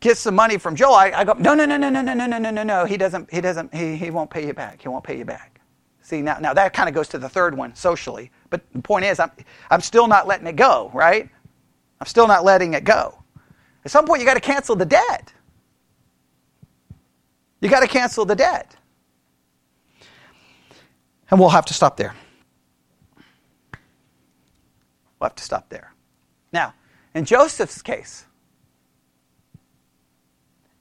[0.00, 2.26] get some money from Joel, I, I go, no, no, no, no, no, no, no,
[2.26, 2.84] no, no, no, no.
[2.84, 4.80] He doesn't, he doesn't, he, he won't pay you back.
[4.82, 5.60] He won't pay you back.
[6.00, 8.30] See, now, now that kind of goes to the third one, socially.
[8.50, 9.30] But the point is, I'm,
[9.70, 11.28] I'm still not letting it go, right?
[12.00, 13.22] I'm still not letting it go.
[13.84, 15.32] At some point, you got to cancel the debt.
[17.60, 18.74] You got to cancel the debt.
[21.32, 22.14] And we'll have to stop there.
[25.18, 25.94] We'll have to stop there.
[26.52, 26.74] Now,
[27.14, 28.26] in Joseph's case,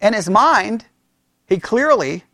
[0.02, 0.84] in his mind,
[1.48, 2.26] he clearly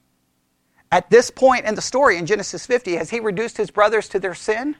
[0.91, 4.19] at this point in the story in Genesis 50, has he reduced his brothers to
[4.19, 4.75] their sin?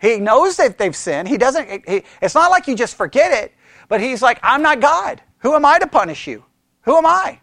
[0.00, 1.26] He knows that they've sinned.
[1.26, 3.52] He doesn't, he, it's not like you just forget it,
[3.88, 5.20] but he's like, I'm not God.
[5.38, 6.44] Who am I to punish you?
[6.82, 7.40] Who am I?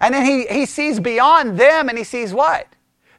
[0.00, 2.68] And then he, he sees beyond them and he sees what?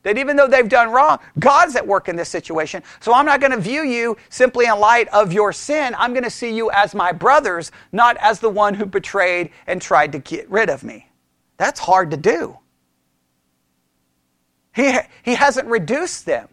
[0.03, 2.83] That even though they've done wrong, God's at work in this situation.
[3.01, 5.93] So I'm not going to view you simply in light of your sin.
[5.97, 9.81] I'm going to see you as my brothers, not as the one who betrayed and
[9.81, 11.09] tried to get rid of me.
[11.57, 12.57] That's hard to do.
[14.73, 16.47] He, he hasn't reduced them.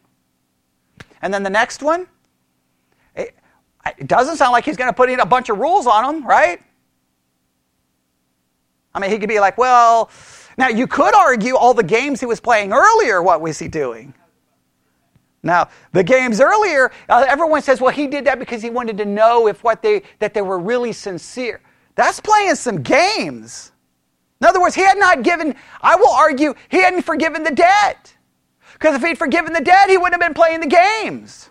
[1.23, 2.09] And then the next one,
[3.15, 3.37] it,
[3.97, 6.27] it doesn't sound like he's going to put in a bunch of rules on them,
[6.27, 6.61] right?
[8.93, 10.11] I mean, he could be like, well,
[10.57, 14.15] now you could argue all the games he was playing earlier, what was he doing?
[15.43, 19.05] Now, the games earlier, uh, everyone says, well, he did that because he wanted to
[19.05, 21.61] know if what they, that they were really sincere.
[21.95, 23.71] That's playing some games.
[24.41, 28.13] In other words, he had not given, I will argue, he hadn't forgiven the debt.
[28.73, 31.49] Because if he'd forgiven the debt, he wouldn't have been playing the games.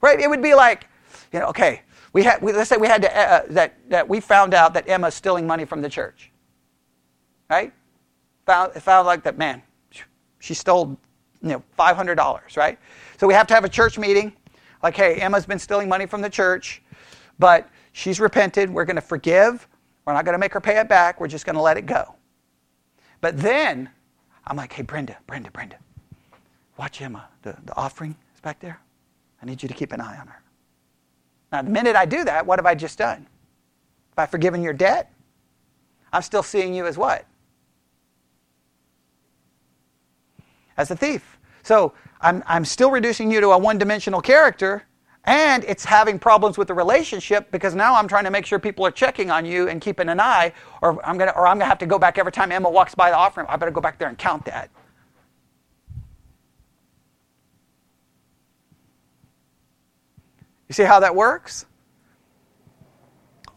[0.00, 0.20] Right?
[0.20, 0.86] It would be like,
[1.32, 4.08] you know, okay, we had, we, let's say we had to, uh, uh, that, that
[4.08, 6.30] we found out that Emma's stealing money from the church.
[7.50, 7.72] Right?
[8.46, 9.62] Found, found like that, man,
[10.38, 10.96] she stole,
[11.42, 12.78] you know, $500, right?
[13.18, 14.32] So we have to have a church meeting.
[14.82, 16.82] Like, hey, Emma's been stealing money from the church,
[17.38, 18.70] but she's repented.
[18.70, 19.66] We're going to forgive.
[20.04, 21.20] We're not going to make her pay it back.
[21.20, 22.14] We're just going to let it go.
[23.20, 23.90] But then
[24.46, 25.76] I'm like, hey, Brenda, Brenda, Brenda,
[26.78, 27.28] watch Emma.
[27.42, 28.80] The, the offering is back there.
[29.42, 30.42] I need you to keep an eye on her.
[31.52, 33.26] Now, the minute I do that, what have I just done?
[34.14, 35.12] By forgiving your debt,
[36.12, 37.26] I'm still seeing you as what?
[40.78, 41.38] As a thief.
[41.62, 44.84] So I'm, I'm still reducing you to a one dimensional character,
[45.24, 48.86] and it's having problems with the relationship because now I'm trying to make sure people
[48.86, 51.78] are checking on you and keeping an eye, or I'm gonna or I'm gonna have
[51.80, 53.46] to go back every time Emma walks by the offering.
[53.50, 54.70] I better go back there and count that.
[60.68, 61.66] You see how that works?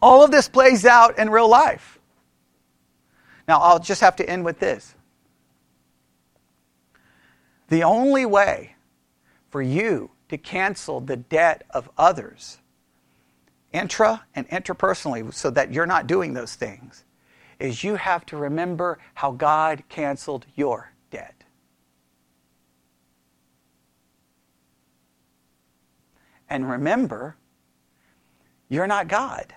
[0.00, 2.00] All of this plays out in real life.
[3.46, 4.94] Now, I'll just have to end with this.
[7.72, 8.76] The only way
[9.48, 12.58] for you to cancel the debt of others,
[13.72, 17.06] intra and interpersonally, so that you're not doing those things,
[17.58, 21.44] is you have to remember how God canceled your debt.
[26.50, 27.36] And remember,
[28.68, 29.54] you're not God.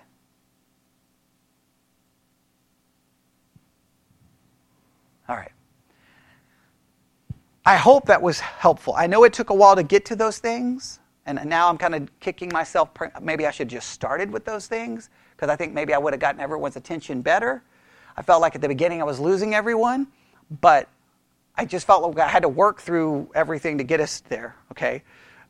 [5.28, 5.52] All right.
[7.66, 8.94] I hope that was helpful.
[8.96, 11.96] I know it took a while to get to those things, and now I'm kind
[11.96, 12.90] of kicking myself.
[13.20, 16.20] Maybe I should just started with those things because I think maybe I would have
[16.20, 17.64] gotten everyone's attention better.
[18.16, 20.06] I felt like at the beginning I was losing everyone,
[20.60, 20.88] but
[21.56, 24.54] I just felt like I had to work through everything to get us there.
[24.70, 25.02] Okay,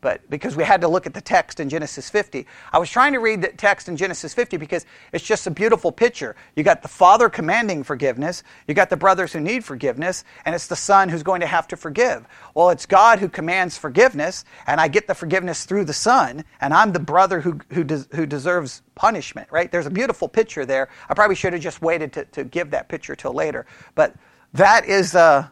[0.06, 2.46] but because we had to look at the text in Genesis 50.
[2.72, 5.90] I was trying to read the text in Genesis 50 because it's just a beautiful
[5.90, 6.36] picture.
[6.54, 10.68] You got the father commanding forgiveness, you got the brothers who need forgiveness, and it's
[10.68, 12.24] the son who's going to have to forgive.
[12.54, 16.72] Well, it's God who commands forgiveness, and I get the forgiveness through the son, and
[16.72, 19.72] I'm the brother who, who, des- who deserves punishment, right?
[19.72, 20.88] There's a beautiful picture there.
[21.08, 23.66] I probably should have just waited to, to give that picture till later.
[23.96, 24.14] But
[24.52, 25.16] that is.
[25.16, 25.48] Uh,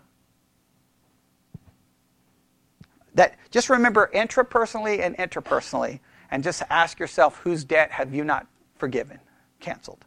[3.15, 6.01] that just remember intrapersonally and interpersonally,
[6.31, 8.47] and just ask yourself whose debt have you not
[8.77, 9.21] forgiven,
[9.61, 10.05] canceled.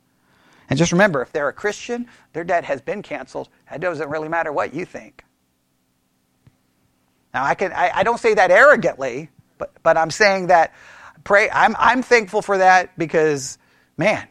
[0.69, 3.49] And just remember, if they're a Christian, their debt has been canceled.
[3.71, 5.23] It doesn't really matter what you think.
[7.33, 10.73] Now, I, can, I, I don't say that arrogantly, but, but I'm saying that
[11.23, 13.57] pray, I'm, I'm thankful for that because,
[13.97, 14.27] man,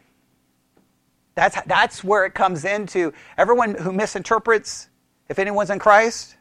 [1.35, 3.13] that's, that's where it comes into.
[3.37, 4.89] Everyone who misinterprets,
[5.29, 6.35] if anyone's in Christ,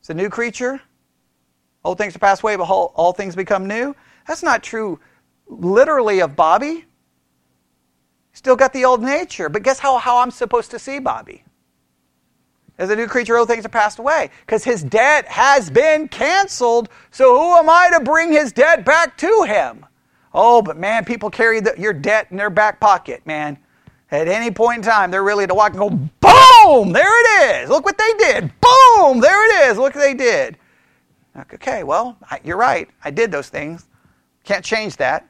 [0.00, 0.80] it's a new creature.
[1.86, 3.94] Old things are passed away, but all, all things become new.
[4.26, 4.98] That's not true
[5.46, 6.84] literally of Bobby.
[8.32, 9.48] Still got the old nature.
[9.48, 11.44] But guess how, how I'm supposed to see Bobby?
[12.76, 14.30] As a new creature, old things are passed away.
[14.44, 16.88] Because his debt has been canceled.
[17.12, 19.86] So who am I to bring his debt back to him?
[20.34, 23.58] Oh, but man, people carry the, your debt in their back pocket, man.
[24.10, 27.70] At any point in time, they're really to walk and go, boom, there it is.
[27.70, 28.52] Look what they did.
[28.60, 29.78] Boom, there it is.
[29.78, 30.58] Look what they did.
[31.54, 32.88] Okay, well, I, you're right.
[33.04, 33.86] I did those things.
[34.44, 35.28] Can't change that.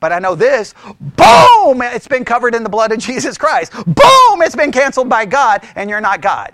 [0.00, 3.72] But I know this boom, it's been covered in the blood of Jesus Christ.
[3.72, 6.52] Boom, it's been canceled by God, and you're not God.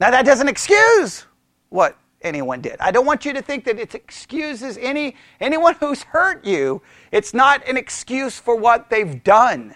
[0.00, 1.26] Now, that doesn't excuse
[1.68, 2.76] what anyone did.
[2.80, 6.82] I don't want you to think that it excuses any, anyone who's hurt you.
[7.12, 9.74] It's not an excuse for what they've done.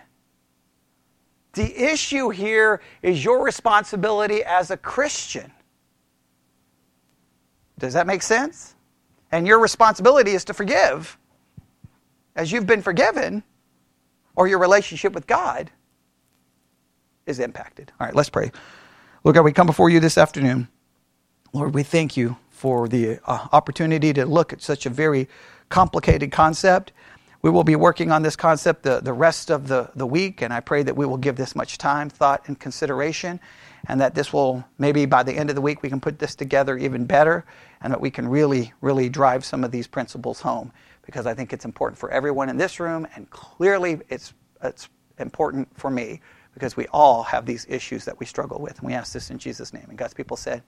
[1.53, 5.53] The issue here is your responsibility as a Christian.
[7.79, 8.75] Does that make sense?
[9.31, 11.19] And your responsibility is to forgive
[12.35, 13.43] as you've been forgiven,
[14.37, 15.73] or your relationship with God
[17.27, 17.91] is impacted.
[17.99, 18.53] All right, let's pray.
[19.25, 20.69] Lord God, we come before you this afternoon.
[21.53, 25.29] Lord, we thank you for the uh, opportunity to look at such a very
[25.69, 26.93] complicated concept.
[27.43, 30.53] We will be working on this concept the, the rest of the, the week, and
[30.53, 33.41] I pray that we will give this much time, thought, and consideration,
[33.87, 36.35] and that this will, maybe by the end of the week, we can put this
[36.35, 37.45] together even better,
[37.81, 40.73] and that we can really, really drive some of these principles home,
[41.07, 45.69] because I think it's important for everyone in this room, and clearly it's, it's important
[45.79, 46.21] for me,
[46.55, 48.79] because we all have these issues that we struggle with.
[48.79, 49.87] And we ask this in Jesus' name.
[49.89, 50.63] And God's people said,